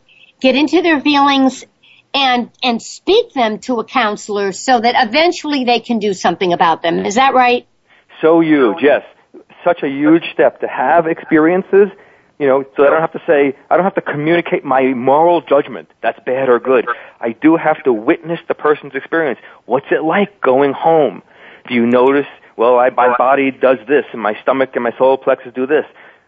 get 0.41 0.55
into 0.55 0.83
their 0.83 1.01
feelings, 1.01 1.65
and 2.15 2.51
and 2.63 2.81
speak 2.81 3.33
them 3.33 3.59
to 3.61 3.81
a 3.81 3.85
counselor 3.85 4.53
so 4.53 4.81
that 4.81 4.95
eventually 5.09 5.65
they 5.65 5.81
can 5.81 5.99
do 5.99 6.15
something 6.15 6.53
about 6.53 6.83
them. 6.83 7.05
Is 7.05 7.17
that 7.17 7.35
right? 7.35 7.67
So 8.21 8.41
huge, 8.41 8.79
yes. 8.81 9.05
Such 9.65 9.83
a 9.83 9.89
huge 9.89 10.25
step 10.33 10.61
to 10.61 10.69
have 10.69 11.07
experiences, 11.07 11.89
you 12.39 12.47
know, 12.47 12.65
so 12.77 12.87
I 12.87 12.91
don't 12.91 13.01
have 13.01 13.13
to 13.13 13.23
say, 13.27 13.57
I 13.71 13.77
don't 13.77 13.85
have 13.85 13.97
to 13.97 14.01
communicate 14.01 14.65
my 14.65 14.95
moral 14.95 15.41
judgment. 15.41 15.91
That's 16.03 16.19
bad 16.25 16.49
or 16.49 16.59
good. 16.59 16.87
I 17.21 17.33
do 17.33 17.57
have 17.57 17.83
to 17.85 17.93
witness 17.93 18.41
the 18.49 18.55
person's 18.55 18.95
experience. 18.95 19.41
What's 19.67 19.87
it 19.91 20.03
like 20.03 20.41
going 20.41 20.73
home? 20.73 21.23
Do 21.69 21.75
you 21.75 21.87
notice, 21.87 22.27
well, 22.57 22.79
I, 22.79 22.91
my 22.91 23.17
body 23.17 23.51
does 23.51 23.79
this 23.89 24.05
and 24.13 24.23
my 24.23 24.41
stomach 24.43 24.71
and 24.75 24.85
my 24.85 24.93
solar 24.97 25.17
plexus 25.17 25.53
do 25.55 25.67
this. 25.67 25.85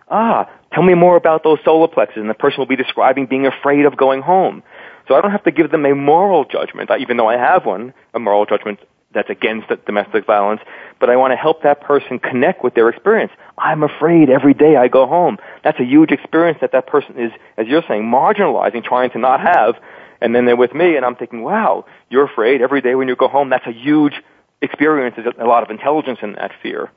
Ah, 0.09 0.51
tell 0.73 0.83
me 0.83 0.95
more 0.95 1.17
about 1.17 1.45
those 1.45 1.59
solar 1.65 1.89
plexus 1.89 2.19
and 2.19 2.29
the 2.29 2.35
person 2.35 2.59
will 2.59 2.67
be 2.67 2.77
describing 2.77 3.27
being 3.27 3.47
afraid 3.47 3.87
of 3.87 3.97
going 3.97 4.21
home. 4.21 4.63
So 5.11 5.17
I 5.17 5.21
don't 5.23 5.33
have 5.33 5.43
to 5.43 5.51
give 5.51 5.73
them 5.73 5.85
a 5.85 5.93
moral 5.93 6.45
judgment, 6.45 6.89
even 7.01 7.17
though 7.17 7.27
I 7.27 7.37
have 7.37 7.67
one, 7.67 7.93
a 8.15 8.21
moral 8.21 8.47
judgment 8.47 8.79
that's 9.13 9.29
against 9.29 9.67
domestic 9.85 10.25
violence, 10.25 10.61
but 11.01 11.11
I 11.11 11.17
want 11.17 11.33
to 11.33 11.37
help 11.37 11.65
that 11.65 11.81
person 11.81 12.21
connect 12.21 12.63
with 12.63 12.75
their 12.75 12.89
experience. 12.89 13.33
I'm 13.59 13.83
afraid 13.83 14.31
every 14.31 14.55
day 14.55 14.77
I 14.77 14.87
go 14.87 15.09
home. 15.09 15.39
That's 15.65 15.81
a 15.81 15.85
huge 15.85 16.13
experience 16.13 16.59
that 16.61 16.71
that 16.71 16.87
person 16.87 17.19
is, 17.19 17.33
as 17.57 17.67
you're 17.67 17.83
saying, 17.89 18.05
marginalizing, 18.05 18.85
trying 18.85 19.11
to 19.11 19.19
not 19.19 19.41
have. 19.41 19.75
And 20.21 20.33
then 20.33 20.45
they're 20.45 20.55
with 20.55 20.75
me 20.75 20.95
and 20.95 21.05
I'm 21.05 21.17
thinking, 21.17 21.43
wow, 21.43 21.87
you're 22.09 22.27
afraid 22.27 22.63
every 22.63 22.81
day 22.81 22.95
when 22.95 23.09
you 23.09 23.17
go 23.17 23.27
home. 23.27 23.51
That's 23.51 23.67
a 23.67 23.73
huge 23.73 24.15
experience. 24.63 25.17
There's 25.17 25.35
a 25.41 25.45
lot 25.45 25.65
of 25.65 25.71
intelligence 25.71 26.21
in 26.23 26.35
that 26.35 26.53
fear. 26.63 26.89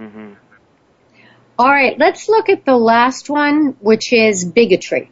Mm-hmm. 0.00 0.32
All 1.58 1.70
right, 1.70 1.98
let's 1.98 2.30
look 2.30 2.48
at 2.48 2.64
the 2.64 2.78
last 2.78 3.28
one, 3.28 3.76
which 3.80 4.10
is 4.14 4.42
bigotry. 4.42 5.10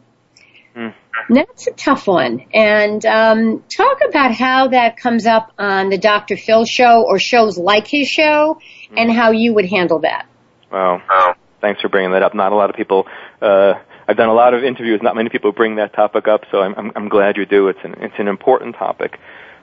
That's 1.29 1.67
a 1.67 1.71
tough 1.71 2.07
one. 2.07 2.45
And 2.53 3.05
um, 3.05 3.63
talk 3.69 3.99
about 4.07 4.33
how 4.33 4.69
that 4.69 4.97
comes 4.97 5.25
up 5.25 5.51
on 5.57 5.89
the 5.89 5.97
Dr. 5.97 6.37
Phil 6.37 6.65
show 6.65 7.03
or 7.03 7.19
shows 7.19 7.57
like 7.57 7.87
his 7.87 8.07
show 8.07 8.59
and 8.95 9.11
how 9.11 9.31
you 9.31 9.53
would 9.53 9.65
handle 9.65 9.99
that. 9.99 10.25
Wow. 10.71 11.35
Thanks 11.61 11.81
for 11.81 11.89
bringing 11.89 12.11
that 12.11 12.23
up. 12.23 12.33
Not 12.33 12.51
a 12.51 12.55
lot 12.55 12.69
of 12.69 12.75
people, 12.75 13.07
uh, 13.41 13.73
I've 14.07 14.17
done 14.17 14.29
a 14.29 14.33
lot 14.33 14.53
of 14.53 14.63
interviews, 14.63 14.99
not 15.01 15.15
many 15.15 15.29
people 15.29 15.51
bring 15.51 15.75
that 15.75 15.93
topic 15.93 16.27
up, 16.27 16.41
so 16.51 16.59
I'm, 16.59 16.73
I'm, 16.75 16.91
I'm 16.95 17.09
glad 17.09 17.37
you 17.37 17.45
do. 17.45 17.67
It's 17.67 17.79
an, 17.83 17.95
it's 17.99 18.15
an 18.17 18.27
important 18.27 18.75
topic. 18.75 19.19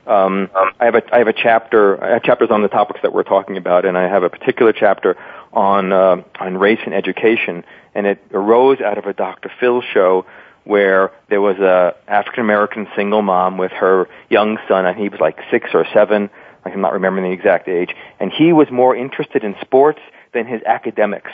Um, 0.06 0.48
I 0.80 0.87
have 0.87 0.94
a 0.94 1.02
I 1.14 1.18
have 1.18 1.28
a 1.28 1.34
chapter. 1.34 2.02
I 2.02 2.14
have 2.14 2.22
chapters 2.22 2.48
on 2.50 2.62
the 2.62 2.68
topics 2.68 3.00
that 3.02 3.12
we're 3.12 3.24
talking 3.24 3.58
about, 3.58 3.84
and 3.84 3.98
I 3.98 4.08
have 4.08 4.22
a 4.22 4.30
particular 4.30 4.72
chapter 4.72 5.16
on 5.52 5.92
uh, 5.92 6.22
on 6.40 6.56
race 6.56 6.78
and 6.87 6.94
education, 6.94 7.62
and 7.94 8.06
it 8.06 8.18
arose 8.32 8.80
out 8.80 8.96
of 8.96 9.04
a 9.04 9.12
Dr. 9.12 9.50
Phil 9.61 9.82
show 9.92 10.24
where 10.68 11.11
there 11.31 11.40
was 11.40 11.57
a 11.57 11.96
African 12.07 12.44
American 12.44 12.87
single 12.94 13.22
mom 13.22 13.57
with 13.57 13.72
her 13.72 14.07
young 14.28 14.59
son, 14.68 14.85
and 14.85 14.98
he 14.98 15.09
was 15.09 15.18
like 15.18 15.38
six 15.50 15.70
or 15.72 15.87
seven. 15.94 16.28
I'm 16.62 16.83
not 16.83 16.92
remembering 16.92 17.24
the 17.24 17.33
exact 17.33 17.68
age, 17.68 17.96
and 18.20 18.31
he 18.31 18.52
was 18.52 18.70
more 18.70 18.94
interested 18.94 19.44
in 19.44 19.57
sports 19.62 20.00
than 20.35 20.46
his 20.46 20.61
academics. 20.64 21.31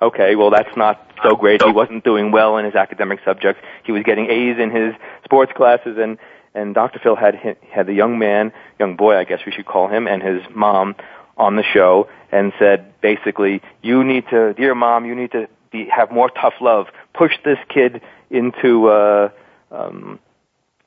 Okay, 0.00 0.36
well 0.36 0.50
that's 0.50 0.76
not 0.76 1.04
so 1.24 1.34
great. 1.34 1.62
He 1.64 1.72
wasn't 1.72 2.04
doing 2.04 2.30
well 2.30 2.58
in 2.58 2.64
his 2.64 2.76
academic 2.76 3.18
subjects. 3.24 3.60
He 3.82 3.90
was 3.90 4.04
getting 4.04 4.30
A's 4.30 4.56
in 4.56 4.70
his 4.70 4.94
sports 5.24 5.50
classes, 5.56 5.98
and 5.98 6.16
and 6.54 6.76
Dr. 6.76 7.00
Phil 7.02 7.16
had 7.16 7.34
had 7.72 7.88
the 7.88 7.94
young 7.94 8.20
man, 8.20 8.52
young 8.78 8.94
boy, 8.94 9.16
I 9.16 9.24
guess 9.24 9.40
we 9.44 9.50
should 9.50 9.66
call 9.66 9.88
him, 9.88 10.06
and 10.06 10.22
his 10.22 10.42
mom 10.54 10.94
on 11.36 11.56
the 11.56 11.64
show, 11.64 12.08
and 12.30 12.52
said 12.60 13.00
basically, 13.00 13.62
you 13.82 14.04
need 14.04 14.28
to, 14.30 14.54
dear 14.54 14.76
mom, 14.76 15.06
you 15.06 15.16
need 15.16 15.32
to 15.32 15.48
be, 15.72 15.86
have 15.86 16.12
more 16.12 16.30
tough 16.30 16.54
love, 16.60 16.86
push 17.14 17.32
this 17.44 17.58
kid 17.68 18.00
into 18.30 18.88
uh, 18.88 19.28
um, 19.70 20.18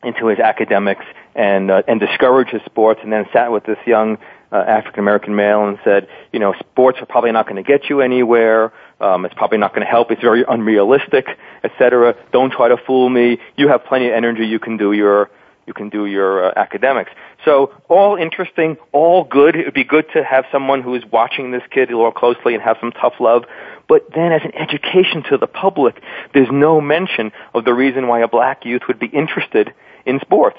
into 0.04 0.28
his 0.28 0.40
academics 0.40 1.06
and 1.36 1.72
uh, 1.72 1.84
and 1.88 2.00
discourage 2.00 2.50
his 2.50 2.62
sports, 2.66 3.00
and 3.04 3.12
then 3.12 3.26
sat 3.34 3.52
with 3.52 3.66
this 3.66 3.78
young 3.86 4.18
uh, 4.52 4.58
African 4.58 5.00
American 5.00 5.36
male 5.36 5.68
and 5.68 5.78
said, 5.84 6.08
you 6.32 6.40
know, 6.40 6.54
sports 6.60 7.00
are 7.02 7.06
probably 7.06 7.32
not 7.32 7.46
going 7.46 7.62
to 7.62 7.64
get 7.64 7.90
you 7.90 8.02
anywhere. 8.02 8.72
Um, 9.02 9.26
it's 9.26 9.36
probably 9.36 9.58
not 9.58 9.74
going 9.74 9.86
to 9.86 9.92
help. 9.92 10.12
It's 10.12 10.22
very 10.22 10.46
unrealistic, 10.48 11.26
etc. 11.64 12.16
Don't 12.32 12.52
try 12.52 12.70
to 12.70 12.78
fool 12.78 13.10
me. 13.10 13.40
You 13.58 13.68
have 13.68 13.84
plenty 13.86 14.08
of 14.08 14.14
energy. 14.14 14.46
You 14.46 14.60
can 14.60 14.78
do 14.78 14.94
your 14.94 15.30
you 15.68 15.74
can 15.74 15.90
do 15.90 16.06
your 16.06 16.46
uh, 16.46 16.54
academics. 16.56 17.12
So 17.44 17.74
all 17.90 18.16
interesting, 18.16 18.78
all 18.92 19.24
good. 19.24 19.56
It 19.56 19.66
would 19.66 19.74
be 19.74 19.84
good 19.84 20.06
to 20.14 20.24
have 20.24 20.46
someone 20.52 20.82
who 20.82 20.94
is 20.96 21.04
watching 21.12 21.52
this 21.52 21.64
kid 21.72 21.90
a 21.90 21.98
little 21.98 22.12
closely 22.12 22.54
and 22.54 22.62
have 22.62 22.78
some 22.80 22.92
tough 22.92 23.16
love. 23.20 23.46
But 23.88 24.12
then 24.14 24.32
as 24.32 24.42
an 24.44 24.56
education 24.56 25.24
to 25.30 25.38
the 25.38 25.48
public, 25.48 26.02
there's 26.34 26.52
no 26.52 26.82
mention 26.82 27.32
of 27.54 27.66
the 27.66 27.74
reason 27.74 28.08
why 28.08 28.22
a 28.22 28.28
black 28.28 28.66
youth 28.66 28.84
would 28.88 29.00
be 29.00 29.08
interested 29.08 29.74
in 30.06 30.20
sports. 30.20 30.58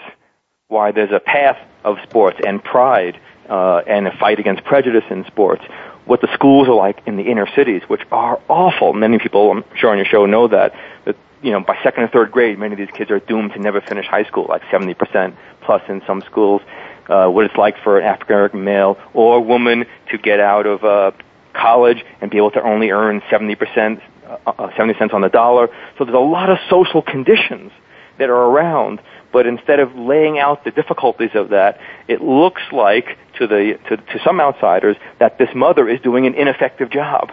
Why 0.68 0.92
there's 0.92 1.12
a 1.12 1.20
path 1.20 1.58
of 1.84 1.98
sports 2.02 2.38
and 2.44 2.62
pride 2.62 3.20
uh, 3.48 3.78
and 3.86 4.06
a 4.08 4.16
fight 4.16 4.38
against 4.38 4.64
prejudice 4.64 5.04
in 5.10 5.24
sports. 5.26 5.64
What 6.04 6.20
the 6.20 6.32
schools 6.34 6.68
are 6.68 6.74
like 6.74 7.02
in 7.06 7.16
the 7.16 7.24
inner 7.24 7.48
cities, 7.54 7.82
which 7.88 8.02
are 8.12 8.40
awful. 8.48 8.92
Many 8.92 9.18
people, 9.18 9.50
I'm 9.50 9.64
sure 9.76 9.90
on 9.90 9.96
your 9.96 10.06
show, 10.06 10.26
know 10.26 10.48
that. 10.48 10.74
That 11.04 11.16
you 11.42 11.52
know, 11.52 11.60
by 11.60 11.78
second 11.82 12.04
or 12.04 12.08
third 12.08 12.32
grade, 12.32 12.58
many 12.58 12.72
of 12.72 12.78
these 12.78 12.90
kids 12.96 13.10
are 13.10 13.20
doomed 13.20 13.52
to 13.52 13.58
never 13.58 13.80
finish 13.80 14.06
high 14.06 14.24
school, 14.24 14.46
like 14.48 14.62
70% 14.62 15.36
plus 15.62 15.82
in 15.88 16.02
some 16.06 16.22
schools. 16.22 16.62
Uh, 17.08 17.28
what 17.28 17.44
it's 17.44 17.56
like 17.56 17.76
for 17.84 17.98
an 17.98 18.04
African 18.04 18.34
American 18.34 18.64
male 18.64 18.98
or 19.14 19.40
woman 19.40 19.84
to 20.10 20.18
get 20.18 20.40
out 20.40 20.66
of 20.66 20.82
uh, 20.82 21.12
college 21.56 22.04
and 22.20 22.30
be 22.30 22.36
able 22.36 22.52
to 22.52 22.62
only 22.62 22.90
earn 22.90 23.20
70%, 23.30 24.00
uh, 24.26 24.36
uh, 24.46 24.70
70 24.76 24.98
cents 24.98 25.14
on 25.14 25.20
the 25.20 25.28
dollar. 25.28 25.68
So 25.98 26.04
there's 26.04 26.16
a 26.16 26.18
lot 26.18 26.50
of 26.50 26.58
social 26.68 27.02
conditions 27.02 27.72
that 28.18 28.30
are 28.30 28.42
around 28.50 29.00
but 29.36 29.46
instead 29.46 29.80
of 29.80 29.94
laying 29.94 30.38
out 30.38 30.64
the 30.64 30.70
difficulties 30.70 31.32
of 31.34 31.50
that, 31.50 31.78
it 32.08 32.22
looks 32.22 32.62
like 32.72 33.18
to 33.38 33.46
the 33.46 33.78
to, 33.86 33.98
to 33.98 34.18
some 34.24 34.40
outsiders 34.40 34.96
that 35.18 35.36
this 35.36 35.50
mother 35.54 35.86
is 35.86 36.00
doing 36.00 36.26
an 36.26 36.32
ineffective 36.32 36.88
job. 36.88 37.30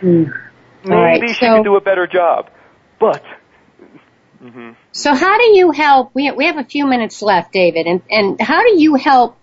Mm. 0.00 0.32
Maybe 0.84 0.94
right, 0.94 1.28
she 1.28 1.34
so, 1.34 1.56
could 1.56 1.64
do 1.64 1.76
a 1.76 1.82
better 1.82 2.06
job, 2.06 2.48
but. 2.98 3.22
Mm-hmm. 4.42 4.70
So 4.92 5.14
how 5.14 5.36
do 5.36 5.44
you 5.54 5.70
help? 5.70 6.14
We 6.14 6.30
we 6.30 6.46
have 6.46 6.56
a 6.56 6.64
few 6.64 6.86
minutes 6.86 7.20
left, 7.20 7.52
David, 7.52 7.86
and 7.86 8.00
and 8.10 8.40
how 8.40 8.62
do 8.62 8.80
you 8.80 8.94
help 8.94 9.36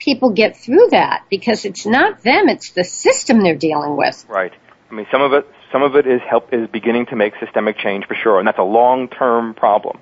people 0.00 0.30
get 0.30 0.56
through 0.56 0.88
that? 0.90 1.24
Because 1.30 1.64
it's 1.64 1.86
not 1.86 2.22
them; 2.22 2.48
it's 2.48 2.70
the 2.70 2.84
system 2.84 3.42
they're 3.42 3.54
dealing 3.54 3.96
with. 3.96 4.26
Right. 4.28 4.52
I 4.90 4.94
mean, 4.94 5.06
some 5.12 5.22
of 5.22 5.32
it 5.32 5.46
some 5.70 5.82
of 5.82 5.94
it 5.94 6.06
is 6.06 6.20
help 6.28 6.52
is 6.52 6.68
beginning 6.68 7.06
to 7.06 7.16
make 7.16 7.34
systemic 7.38 7.78
change 7.78 8.06
for 8.06 8.16
sure, 8.16 8.38
and 8.38 8.48
that's 8.48 8.58
a 8.58 8.64
long 8.64 9.08
term 9.08 9.54
problem 9.54 10.00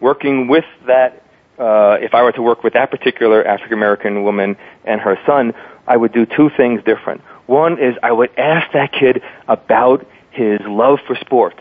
working 0.00 0.48
with 0.48 0.64
that, 0.86 1.22
uh, 1.58 1.96
if 2.00 2.14
I 2.14 2.22
were 2.22 2.32
to 2.32 2.42
work 2.42 2.62
with 2.62 2.74
that 2.74 2.90
particular 2.90 3.46
African 3.46 3.74
American 3.74 4.24
woman 4.24 4.56
and 4.84 5.00
her 5.00 5.18
son, 5.26 5.54
I 5.86 5.96
would 5.96 6.12
do 6.12 6.26
two 6.26 6.50
things 6.56 6.82
different. 6.84 7.22
One 7.46 7.74
is 7.74 7.94
I 8.02 8.12
would 8.12 8.30
ask 8.36 8.72
that 8.72 8.92
kid 8.92 9.22
about 9.48 10.06
his 10.30 10.60
love 10.66 10.98
for 11.06 11.16
sports 11.16 11.60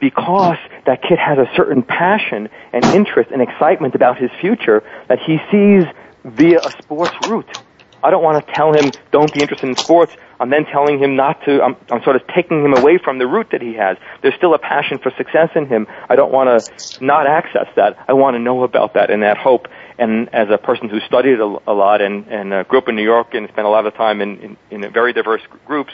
because 0.00 0.56
that 0.86 1.02
kid 1.02 1.18
has 1.18 1.38
a 1.38 1.48
certain 1.54 1.82
passion 1.82 2.48
and 2.72 2.84
interest 2.86 3.30
and 3.30 3.42
excitement 3.42 3.94
about 3.94 4.16
his 4.18 4.30
future 4.40 4.82
that 5.08 5.18
he 5.20 5.38
sees 5.50 5.84
via 6.24 6.58
a 6.58 6.70
sports 6.82 7.14
route. 7.28 7.60
I 8.02 8.10
don't 8.10 8.22
want 8.22 8.46
to 8.46 8.52
tell 8.54 8.72
him 8.72 8.90
don't 9.10 9.32
be 9.32 9.42
interested 9.42 9.68
in 9.68 9.76
sports. 9.76 10.14
I'm 10.38 10.48
then 10.48 10.64
telling 10.64 10.98
him 10.98 11.16
not 11.16 11.44
to. 11.44 11.62
I'm, 11.62 11.76
I'm 11.90 12.02
sort 12.02 12.16
of 12.16 12.26
taking 12.28 12.64
him 12.64 12.72
away 12.72 12.96
from 12.96 13.18
the 13.18 13.26
route 13.26 13.50
that 13.52 13.60
he 13.60 13.74
has. 13.74 13.98
There's 14.22 14.34
still 14.36 14.54
a 14.54 14.58
passion 14.58 14.98
for 14.98 15.10
success 15.18 15.50
in 15.54 15.66
him. 15.66 15.86
I 16.08 16.16
don't 16.16 16.32
want 16.32 16.64
to 16.64 17.04
not 17.04 17.26
access 17.26 17.66
that. 17.76 18.02
I 18.08 18.14
want 18.14 18.36
to 18.36 18.38
know 18.38 18.62
about 18.62 18.94
that 18.94 19.10
and 19.10 19.22
that 19.22 19.36
hope. 19.36 19.68
And 19.98 20.34
as 20.34 20.48
a 20.48 20.56
person 20.56 20.88
who 20.88 21.00
studied 21.00 21.40
a, 21.40 21.58
a 21.66 21.74
lot 21.74 22.00
and, 22.00 22.26
and 22.28 22.54
uh, 22.54 22.62
grew 22.62 22.78
up 22.78 22.88
in 22.88 22.96
New 22.96 23.04
York 23.04 23.34
and 23.34 23.46
spent 23.50 23.66
a 23.66 23.70
lot 23.70 23.84
of 23.84 23.94
time 23.94 24.22
in, 24.22 24.56
in, 24.70 24.84
in 24.84 24.92
very 24.92 25.12
diverse 25.12 25.42
groups, 25.66 25.92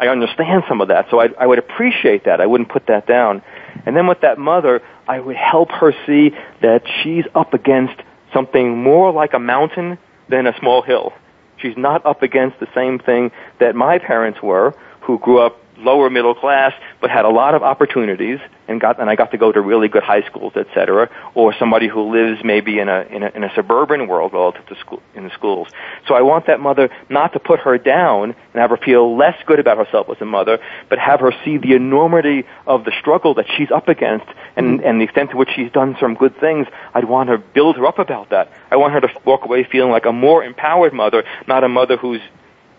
I 0.00 0.08
understand 0.08 0.64
some 0.68 0.80
of 0.80 0.88
that. 0.88 1.10
So 1.10 1.20
I, 1.20 1.28
I 1.38 1.46
would 1.46 1.58
appreciate 1.58 2.24
that. 2.24 2.40
I 2.40 2.46
wouldn't 2.46 2.70
put 2.70 2.86
that 2.86 3.06
down. 3.06 3.42
And 3.84 3.94
then 3.94 4.06
with 4.06 4.22
that 4.22 4.38
mother, 4.38 4.80
I 5.06 5.20
would 5.20 5.36
help 5.36 5.70
her 5.70 5.92
see 6.06 6.30
that 6.62 6.82
she's 7.02 7.24
up 7.34 7.52
against 7.52 8.00
something 8.32 8.82
more 8.82 9.12
like 9.12 9.34
a 9.34 9.38
mountain 9.38 9.98
than 10.28 10.46
a 10.46 10.58
small 10.58 10.82
hill. 10.82 11.12
She's 11.56 11.76
not 11.76 12.04
up 12.06 12.22
against 12.22 12.58
the 12.60 12.68
same 12.74 12.98
thing 12.98 13.30
that 13.60 13.74
my 13.74 13.98
parents 13.98 14.42
were, 14.42 14.74
who 15.00 15.18
grew 15.18 15.38
up 15.38 15.61
lower 15.82 16.10
middle 16.10 16.34
class 16.34 16.72
but 17.00 17.10
had 17.10 17.24
a 17.24 17.30
lot 17.30 17.54
of 17.54 17.62
opportunities 17.62 18.38
and 18.68 18.80
got 18.80 19.00
and 19.00 19.10
I 19.10 19.16
got 19.16 19.30
to 19.32 19.38
go 19.38 19.52
to 19.52 19.60
really 19.60 19.88
good 19.88 20.02
high 20.02 20.22
schools, 20.22 20.52
etc. 20.56 21.10
or 21.34 21.54
somebody 21.58 21.88
who 21.88 22.12
lives 22.12 22.42
maybe 22.44 22.78
in 22.78 22.88
a 22.88 23.02
in 23.02 23.22
a, 23.22 23.28
in 23.28 23.44
a 23.44 23.54
suburban 23.54 24.08
world 24.08 24.32
relative 24.32 24.66
to 24.66 24.76
school 24.76 25.02
in 25.14 25.24
the 25.24 25.30
schools. 25.30 25.68
So 26.06 26.14
I 26.14 26.22
want 26.22 26.46
that 26.46 26.60
mother 26.60 26.90
not 27.08 27.32
to 27.34 27.38
put 27.38 27.60
her 27.60 27.78
down 27.78 28.30
and 28.30 28.60
have 28.60 28.70
her 28.70 28.76
feel 28.76 29.16
less 29.16 29.36
good 29.46 29.58
about 29.58 29.78
herself 29.78 30.08
as 30.10 30.20
a 30.20 30.24
mother, 30.24 30.58
but 30.88 30.98
have 30.98 31.20
her 31.20 31.32
see 31.44 31.58
the 31.58 31.74
enormity 31.74 32.44
of 32.66 32.84
the 32.84 32.92
struggle 33.00 33.34
that 33.34 33.46
she's 33.56 33.70
up 33.70 33.88
against 33.88 34.26
and 34.56 34.78
mm-hmm. 34.78 34.86
and 34.86 35.00
the 35.00 35.04
extent 35.04 35.30
to 35.30 35.36
which 35.36 35.50
she's 35.54 35.70
done 35.72 35.96
some 36.00 36.14
good 36.14 36.38
things. 36.38 36.66
I'd 36.94 37.04
want 37.04 37.28
to 37.30 37.38
build 37.38 37.76
her 37.76 37.86
up 37.86 37.98
about 37.98 38.30
that. 38.30 38.52
I 38.70 38.76
want 38.76 38.92
her 38.92 39.00
to 39.00 39.08
walk 39.24 39.44
away 39.44 39.64
feeling 39.64 39.90
like 39.90 40.06
a 40.06 40.12
more 40.12 40.42
empowered 40.42 40.92
mother, 40.92 41.24
not 41.46 41.64
a 41.64 41.68
mother 41.68 41.96
who's 41.96 42.20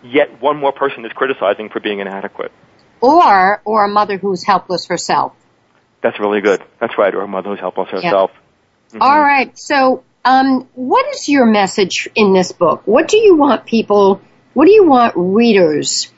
yet 0.02 0.40
one 0.40 0.58
more 0.58 0.72
person 0.72 1.04
is 1.04 1.12
criticizing 1.12 1.68
for 1.68 1.80
being 1.80 2.00
inadequate 2.00 2.52
or 3.04 3.60
or 3.64 3.84
a 3.84 3.88
mother 3.88 4.16
who's 4.16 4.44
helpless 4.44 4.86
herself. 4.86 5.34
That's 6.02 6.18
really 6.18 6.40
good. 6.40 6.62
That's 6.80 6.96
right, 6.98 7.14
or 7.14 7.22
a 7.22 7.28
mother 7.28 7.50
who's 7.50 7.60
helpless 7.60 7.90
herself. 7.90 8.30
Mm-hmm. 8.88 9.02
All 9.02 9.20
right. 9.20 9.56
So, 9.58 10.04
um, 10.24 10.68
what 10.74 11.06
is 11.14 11.28
your 11.28 11.46
message 11.46 12.08
in 12.14 12.32
this 12.32 12.52
book? 12.52 12.82
What 12.86 13.08
do 13.08 13.18
you 13.18 13.36
want 13.36 13.66
people? 13.66 14.20
What 14.54 14.66
do 14.66 14.72
you 14.72 14.86
want 14.86 15.14
readers 15.16 16.12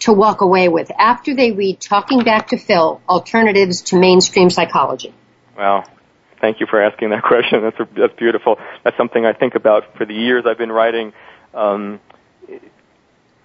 to 0.00 0.12
walk 0.12 0.40
away 0.40 0.68
with 0.68 0.90
after 0.98 1.34
they 1.34 1.52
read 1.52 1.80
Talking 1.80 2.20
Back 2.20 2.48
to 2.48 2.58
Phil: 2.58 3.00
Alternatives 3.08 3.82
to 3.82 3.98
Mainstream 3.98 4.50
Psychology? 4.50 5.14
Well, 5.56 5.84
thank 6.40 6.60
you 6.60 6.66
for 6.66 6.82
asking 6.82 7.10
that 7.10 7.22
question. 7.26 7.62
That's 7.62 7.80
a, 7.80 7.88
that's 7.98 8.18
beautiful. 8.18 8.58
That's 8.84 8.96
something 8.96 9.24
I 9.24 9.32
think 9.32 9.54
about 9.54 9.96
for 9.96 10.04
the 10.04 10.14
years 10.14 10.44
I've 10.46 10.58
been 10.58 10.72
writing. 10.72 11.12
Um, 11.54 12.00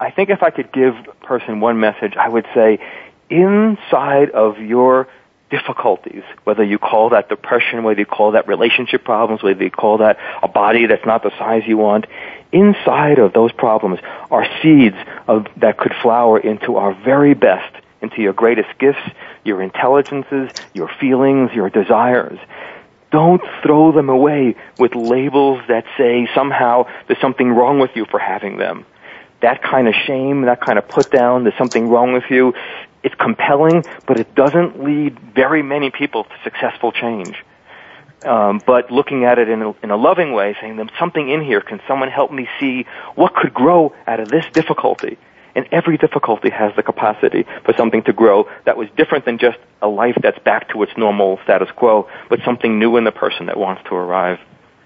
I 0.04 0.10
think 0.10 0.28
if 0.28 0.42
I 0.42 0.50
could 0.50 0.70
give 0.72 0.94
a 0.94 1.26
person 1.26 1.60
one 1.60 1.80
message, 1.80 2.14
I 2.16 2.28
would 2.28 2.46
say, 2.54 2.78
inside 3.30 4.30
of 4.30 4.58
your 4.58 5.08
difficulties, 5.50 6.22
whether 6.44 6.62
you 6.62 6.78
call 6.78 7.10
that 7.10 7.28
depression, 7.28 7.84
whether 7.84 8.00
you 8.00 8.06
call 8.06 8.32
that 8.32 8.46
relationship 8.46 9.04
problems, 9.04 9.42
whether 9.42 9.62
you 9.62 9.70
call 9.70 9.98
that 9.98 10.18
a 10.42 10.48
body 10.48 10.86
that's 10.86 11.06
not 11.06 11.22
the 11.22 11.30
size 11.38 11.62
you 11.66 11.78
want, 11.78 12.06
inside 12.52 13.18
of 13.18 13.32
those 13.32 13.52
problems 13.52 13.98
are 14.30 14.46
seeds 14.62 14.96
of, 15.26 15.46
that 15.56 15.78
could 15.78 15.94
flower 16.02 16.38
into 16.38 16.76
our 16.76 16.92
very 16.92 17.34
best, 17.34 17.74
into 18.02 18.20
your 18.20 18.32
greatest 18.32 18.78
gifts, 18.78 19.00
your 19.44 19.62
intelligences, 19.62 20.50
your 20.74 20.88
feelings, 21.00 21.50
your 21.52 21.70
desires. 21.70 22.38
Don't 23.10 23.42
throw 23.62 23.92
them 23.92 24.08
away 24.08 24.56
with 24.78 24.94
labels 24.94 25.62
that 25.68 25.84
say 25.96 26.28
somehow 26.34 26.88
there's 27.06 27.20
something 27.20 27.48
wrong 27.50 27.78
with 27.78 27.92
you 27.94 28.04
for 28.06 28.18
having 28.18 28.58
them 28.58 28.84
that 29.44 29.62
kind 29.62 29.86
of 29.86 29.94
shame, 30.06 30.42
that 30.46 30.60
kind 30.62 30.78
of 30.78 30.88
put 30.88 31.10
down, 31.10 31.44
there's 31.44 31.56
something 31.58 31.88
wrong 31.88 32.14
with 32.14 32.24
you, 32.30 32.54
it's 33.02 33.14
compelling, 33.16 33.84
but 34.06 34.18
it 34.18 34.34
doesn't 34.34 34.82
lead 34.82 35.18
very 35.34 35.62
many 35.62 35.90
people 35.90 36.24
to 36.24 36.30
successful 36.42 36.92
change. 36.92 37.36
Um, 38.24 38.58
but 38.66 38.90
looking 38.90 39.24
at 39.24 39.38
it 39.38 39.50
in 39.50 39.60
a, 39.60 39.74
in 39.82 39.90
a 39.90 39.98
loving 39.98 40.32
way, 40.32 40.56
saying 40.58 40.76
there's 40.76 40.88
something 40.98 41.28
in 41.28 41.42
here. 41.42 41.60
Can 41.60 41.78
someone 41.86 42.10
help 42.10 42.32
me 42.32 42.48
see 42.58 42.86
what 43.16 43.34
could 43.34 43.52
grow 43.52 43.92
out 44.06 44.18
of 44.18 44.28
this 44.28 44.46
difficulty? 44.54 45.18
And 45.54 45.68
every 45.70 45.98
difficulty 45.98 46.48
has 46.48 46.74
the 46.74 46.82
capacity 46.82 47.44
for 47.66 47.74
something 47.76 48.02
to 48.04 48.14
grow 48.14 48.48
that 48.64 48.78
was 48.78 48.88
different 48.96 49.26
than 49.26 49.36
just 49.36 49.58
a 49.82 49.88
life 49.88 50.16
that's 50.22 50.38
back 50.38 50.70
to 50.70 50.82
its 50.82 50.92
normal 50.96 51.38
status 51.44 51.68
quo, 51.76 52.08
but 52.30 52.40
something 52.46 52.78
new 52.78 52.96
in 52.96 53.04
the 53.04 53.12
person 53.12 53.46
that 53.46 53.58
wants 53.58 53.82
to 53.90 53.94
arrive. 53.94 54.38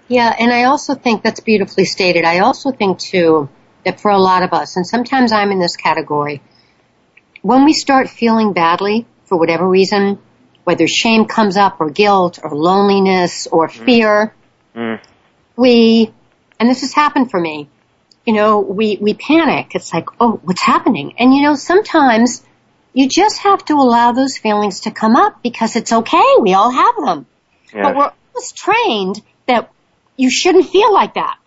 Yeah, 0.09 0.35
and 0.37 0.51
I 0.51 0.65
also 0.65 0.95
think 0.95 1.23
that's 1.23 1.39
beautifully 1.39 1.85
stated. 1.85 2.25
I 2.25 2.39
also 2.39 2.71
think 2.71 2.99
too 2.99 3.47
that 3.85 3.99
for 3.99 4.11
a 4.11 4.17
lot 4.17 4.43
of 4.43 4.53
us, 4.53 4.75
and 4.75 4.85
sometimes 4.85 5.31
I'm 5.31 5.51
in 5.51 5.59
this 5.59 5.75
category, 5.75 6.41
when 7.41 7.65
we 7.65 7.73
start 7.73 8.09
feeling 8.09 8.53
badly 8.53 9.05
for 9.25 9.37
whatever 9.37 9.67
reason, 9.67 10.19
whether 10.63 10.87
shame 10.87 11.25
comes 11.25 11.57
up 11.57 11.79
or 11.79 11.89
guilt 11.89 12.39
or 12.43 12.51
loneliness 12.51 13.47
or 13.47 13.67
mm. 13.67 13.85
fear, 13.85 14.33
mm. 14.75 14.99
we, 15.55 16.13
and 16.59 16.69
this 16.69 16.81
has 16.81 16.93
happened 16.93 17.31
for 17.31 17.39
me, 17.39 17.69
you 18.25 18.33
know, 18.33 18.59
we, 18.59 18.97
we 19.01 19.13
panic. 19.13 19.71
It's 19.73 19.93
like, 19.93 20.09
oh, 20.19 20.39
what's 20.43 20.61
happening? 20.61 21.15
And 21.17 21.33
you 21.33 21.41
know, 21.41 21.55
sometimes 21.55 22.43
you 22.93 23.07
just 23.07 23.39
have 23.39 23.63
to 23.65 23.73
allow 23.73 24.11
those 24.11 24.37
feelings 24.37 24.81
to 24.81 24.91
come 24.91 25.15
up 25.15 25.41
because 25.41 25.75
it's 25.75 25.91
okay. 25.91 26.35
We 26.41 26.53
all 26.53 26.71
have 26.71 26.95
them. 26.97 27.25
Yes. 27.73 27.83
But 27.83 27.95
we're 27.95 28.11
almost 28.33 28.57
trained 28.57 29.21
that 29.47 29.71
you 30.17 30.29
shouldn't 30.29 30.67
feel 30.67 30.93
like 30.93 31.13
that. 31.13 31.37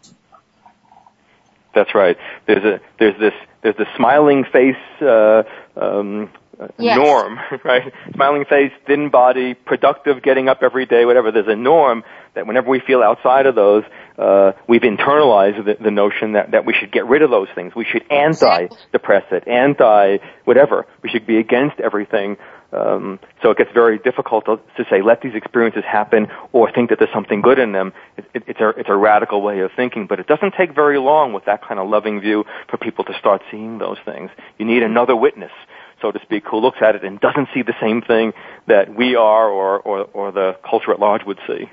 That's 1.75 1.95
right. 1.95 2.17
There's 2.47 2.65
a 2.65 2.81
there's 2.99 3.19
this 3.19 3.35
there's 3.63 3.77
the 3.77 3.87
smiling 3.97 4.45
face 4.45 4.77
uh, 5.01 5.45
um, 5.77 6.31
yes. 6.79 6.97
norm, 6.97 7.39
right? 7.65 7.93
Smiling 8.15 8.45
face, 8.45 8.73
thin 8.87 9.09
body, 9.09 9.55
productive, 9.55 10.23
getting 10.23 10.49
up 10.49 10.63
every 10.63 10.87
day, 10.87 11.05
whatever. 11.05 11.31
There's 11.31 11.49
a 11.49 11.57
norm 11.57 12.05
that 12.35 12.47
whenever 12.47 12.69
we 12.69 12.81
feel 12.81 13.03
outside 13.03 13.47
of 13.47 13.55
those, 13.55 13.85
uh, 14.18 14.53
we've 14.68 14.83
internalized 14.83 15.64
the, 15.64 15.83
the 15.83 15.90
notion 15.90 16.33
that, 16.33 16.51
that 16.53 16.64
we 16.64 16.75
should 16.75 16.92
get 16.92 17.07
rid 17.07 17.22
of 17.22 17.31
those 17.31 17.48
things. 17.55 17.75
We 17.75 17.85
should 17.85 18.05
anti-depress 18.11 19.25
it, 19.31 19.48
anti-whatever. 19.48 20.87
We 21.03 21.09
should 21.09 21.27
be 21.27 21.38
against 21.38 21.81
everything. 21.81 22.37
Um, 22.72 23.18
so 23.42 23.51
it 23.51 23.59
gets 23.59 23.70
very 23.72 23.98
difficult 23.98 24.46
to, 24.46 24.57
to, 24.79 24.85
say 24.88 25.03
let 25.03 25.20
these 25.20 25.35
experiences 25.35 25.85
happen 25.85 26.29
or 26.53 26.72
think 26.72 26.88
that 26.88 26.98
there's 26.98 27.12
something 27.12 27.42
good 27.42 27.59
in 27.59 27.72
them. 27.72 27.92
It, 28.16 28.25
it, 28.33 28.42
it's 28.46 28.61
a 28.61 28.70
it's 28.70 28.88
a 28.88 28.96
radical 28.96 29.42
way 29.42 29.61
of 29.61 29.72
thinking, 29.77 30.07
but 30.07 30.20
it 30.20 30.27
doesn't 30.27 30.55
take 30.57 30.75
very 30.75 30.98
long 30.98 31.35
with 31.35 31.44
that 31.44 31.61
kind 31.62 31.79
of 31.79 31.90
loving 31.90 32.18
view 32.22 32.44
for 32.70 32.79
people 32.79 33.05
to 33.05 33.18
start 33.18 33.42
seeing 33.51 33.77
those 33.77 33.98
things. 34.07 34.31
You 34.59 34.64
need 34.64 34.83
another 34.83 35.14
witness 35.14 35.53
so 36.01 36.11
to 36.11 36.18
speak, 36.22 36.44
who 36.51 36.59
looks 36.59 36.79
at 36.83 36.96
it 36.96 37.05
and 37.05 37.20
doesn't 37.20 37.48
see 37.55 37.62
the 37.62 37.75
same 37.81 38.03
thing 38.03 38.33
that 38.66 38.94
we 38.94 39.14
are 39.14 39.48
or, 39.48 39.79
or, 39.79 40.01
or 40.12 40.33
the 40.33 40.57
culture 40.68 40.92
at 40.92 40.98
large 40.98 41.25
would 41.25 41.38
see. 41.46 41.68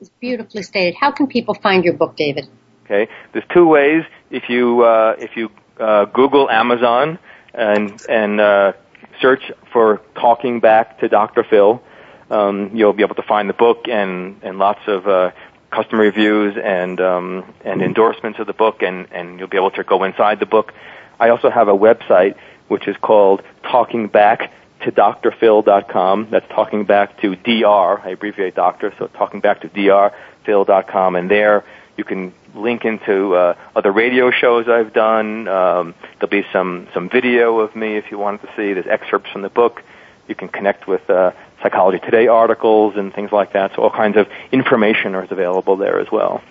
It's 0.00 0.10
beautifully 0.20 0.62
stated. 0.62 0.94
How 0.98 1.10
can 1.10 1.26
people 1.26 1.54
find 1.54 1.84
your 1.84 1.94
book, 1.94 2.16
David? 2.16 2.48
Okay, 2.84 3.08
there's 3.32 3.44
two 3.52 3.66
ways. 3.66 4.04
If 4.30 4.48
you 4.48 4.82
uh, 4.82 5.16
if 5.18 5.36
you 5.36 5.50
uh, 5.78 6.04
Google 6.06 6.50
Amazon 6.50 7.18
and 7.52 8.00
and 8.08 8.40
uh, 8.40 8.72
search 9.20 9.50
for 9.72 10.00
"Talking 10.14 10.60
Back 10.60 10.98
to 11.00 11.08
Dr. 11.08 11.44
Phil," 11.44 11.82
um, 12.30 12.70
you'll 12.74 12.92
be 12.92 13.02
able 13.02 13.14
to 13.14 13.22
find 13.22 13.48
the 13.48 13.54
book 13.54 13.88
and 13.88 14.40
and 14.42 14.58
lots 14.58 14.80
of 14.86 15.06
uh, 15.06 15.30
customer 15.70 16.02
reviews 16.02 16.56
and 16.62 17.00
um, 17.00 17.54
and 17.64 17.82
endorsements 17.82 18.38
of 18.38 18.46
the 18.46 18.52
book, 18.52 18.82
and 18.82 19.08
and 19.12 19.38
you'll 19.38 19.48
be 19.48 19.56
able 19.56 19.70
to 19.72 19.84
go 19.84 20.04
inside 20.04 20.40
the 20.40 20.46
book. 20.46 20.72
I 21.18 21.30
also 21.30 21.48
have 21.48 21.68
a 21.68 21.76
website 21.76 22.36
which 22.68 22.88
is 22.88 22.96
called 22.96 23.42
Talking 23.62 24.08
Back 24.08 24.50
to 24.84 24.92
drphil.com. 24.92 26.28
That's 26.30 26.48
talking 26.48 26.84
back 26.84 27.20
to 27.20 27.34
dr. 27.36 28.06
I 28.06 28.10
abbreviate 28.10 28.54
doctor, 28.54 28.94
so 28.98 29.08
talking 29.08 29.40
back 29.40 29.60
to 29.62 29.68
drphil.com, 29.68 31.16
and 31.16 31.30
there 31.30 31.64
you 31.96 32.04
can 32.04 32.32
link 32.54 32.84
into 32.84 33.34
uh, 33.34 33.54
other 33.74 33.90
radio 33.90 34.30
shows 34.30 34.68
I've 34.68 34.92
done. 34.92 35.48
Um, 35.48 35.94
there'll 36.18 36.30
be 36.30 36.46
some 36.52 36.88
some 36.94 37.08
video 37.08 37.60
of 37.60 37.74
me 37.74 37.96
if 37.96 38.10
you 38.10 38.18
wanted 38.18 38.42
to 38.42 38.48
see. 38.56 38.72
There's 38.72 38.86
excerpts 38.86 39.30
from 39.30 39.42
the 39.42 39.48
book. 39.48 39.82
You 40.28 40.34
can 40.34 40.48
connect 40.48 40.86
with 40.86 41.08
uh, 41.10 41.32
Psychology 41.62 41.98
Today 41.98 42.28
articles 42.28 42.96
and 42.96 43.12
things 43.12 43.30
like 43.30 43.52
that. 43.52 43.74
So 43.74 43.82
all 43.82 43.90
kinds 43.90 44.16
of 44.16 44.28
information 44.52 45.14
is 45.14 45.30
available 45.30 45.76
there 45.76 46.00
as 46.00 46.10
well. 46.10 46.42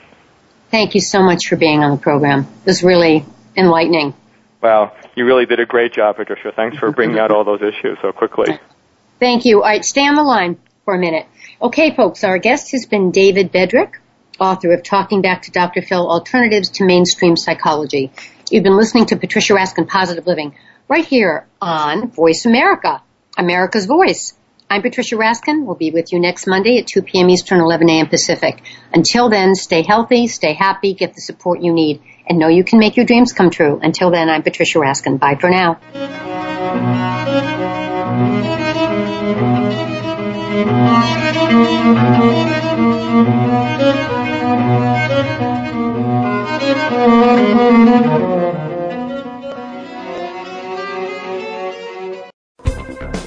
Thank 0.70 0.96
you 0.96 1.02
so 1.02 1.22
much 1.22 1.48
for 1.48 1.56
being 1.56 1.84
on 1.84 1.92
the 1.92 2.02
program. 2.02 2.42
It 2.42 2.66
was 2.66 2.84
really 2.84 3.26
enlightening. 3.56 4.16
Well, 4.64 4.96
you 5.14 5.26
really 5.26 5.46
did 5.46 5.60
a 5.60 5.66
great 5.66 5.92
job, 5.92 6.16
Patricia. 6.16 6.54
Thanks 6.56 6.78
for 6.78 6.90
bringing 6.94 7.20
out 7.20 7.32
all 7.32 7.44
those 7.44 7.62
issues 7.62 7.98
so 8.02 8.14
quickly. 8.14 8.58
Thank 9.20 9.44
you. 9.44 9.58
All 9.58 9.68
right, 9.68 9.84
stay 9.84 10.08
on 10.08 10.16
the 10.16 10.24
line 10.24 10.58
for 10.86 10.96
a 10.96 10.98
minute. 10.98 11.28
Okay, 11.62 11.94
folks, 11.94 12.24
our 12.24 12.38
guest 12.38 12.72
has 12.72 12.86
been 12.86 13.12
David 13.12 13.52
Bedrick, 13.52 13.96
author 14.40 14.72
of 14.72 14.82
Talking 14.82 15.22
Back 15.22 15.42
to 15.44 15.52
Dr. 15.52 15.82
Phil, 15.82 16.10
Alternatives 16.10 16.70
to 16.70 16.86
Mainstream 16.86 17.36
Psychology. 17.36 18.14
You've 18.50 18.64
been 18.64 18.78
listening 18.78 19.08
to 19.08 19.18
Patricia 19.18 19.54
Raskin 19.54 19.86
Positive 19.86 20.26
Living 20.26 20.56
right 20.88 21.06
here 21.06 21.46
on 21.62 22.10
Voice 22.12 22.46
America, 22.46 23.04
America's 23.38 23.86
Voice. 23.86 24.34
I'm 24.70 24.82
Patricia 24.82 25.18
Raskin. 25.18 25.66
We'll 25.66 25.76
be 25.76 25.92
with 25.92 26.14
you 26.14 26.20
next 26.20 26.48
Monday 26.48 26.78
at 26.78 26.88
2 26.88 27.02
p.m. 27.02 27.30
Eastern, 27.30 27.60
11 27.60 27.90
a.m. 27.90 28.08
Pacific. 28.08 28.64
Until 28.94 29.30
then, 29.30 29.56
stay 29.56 29.84
healthy, 29.84 30.28
stay 30.28 30.54
happy, 30.54 30.94
get 30.94 31.16
the 31.16 31.22
support 31.22 31.62
you 31.62 31.74
need 31.74 32.02
and 32.28 32.40
know 32.40 32.48
you 32.48 32.64
can 32.64 32.80
make 32.80 32.96
your 32.96 33.06
dreams 33.06 33.34
come 33.34 33.50
true. 33.50 33.80
Until 33.82 34.12
then, 34.12 34.30
I'm 34.30 34.44
Patricia 34.44 34.80
Raskin. 34.80 35.20
Bye 35.20 35.36
for 35.36 35.50
now. 35.50 35.80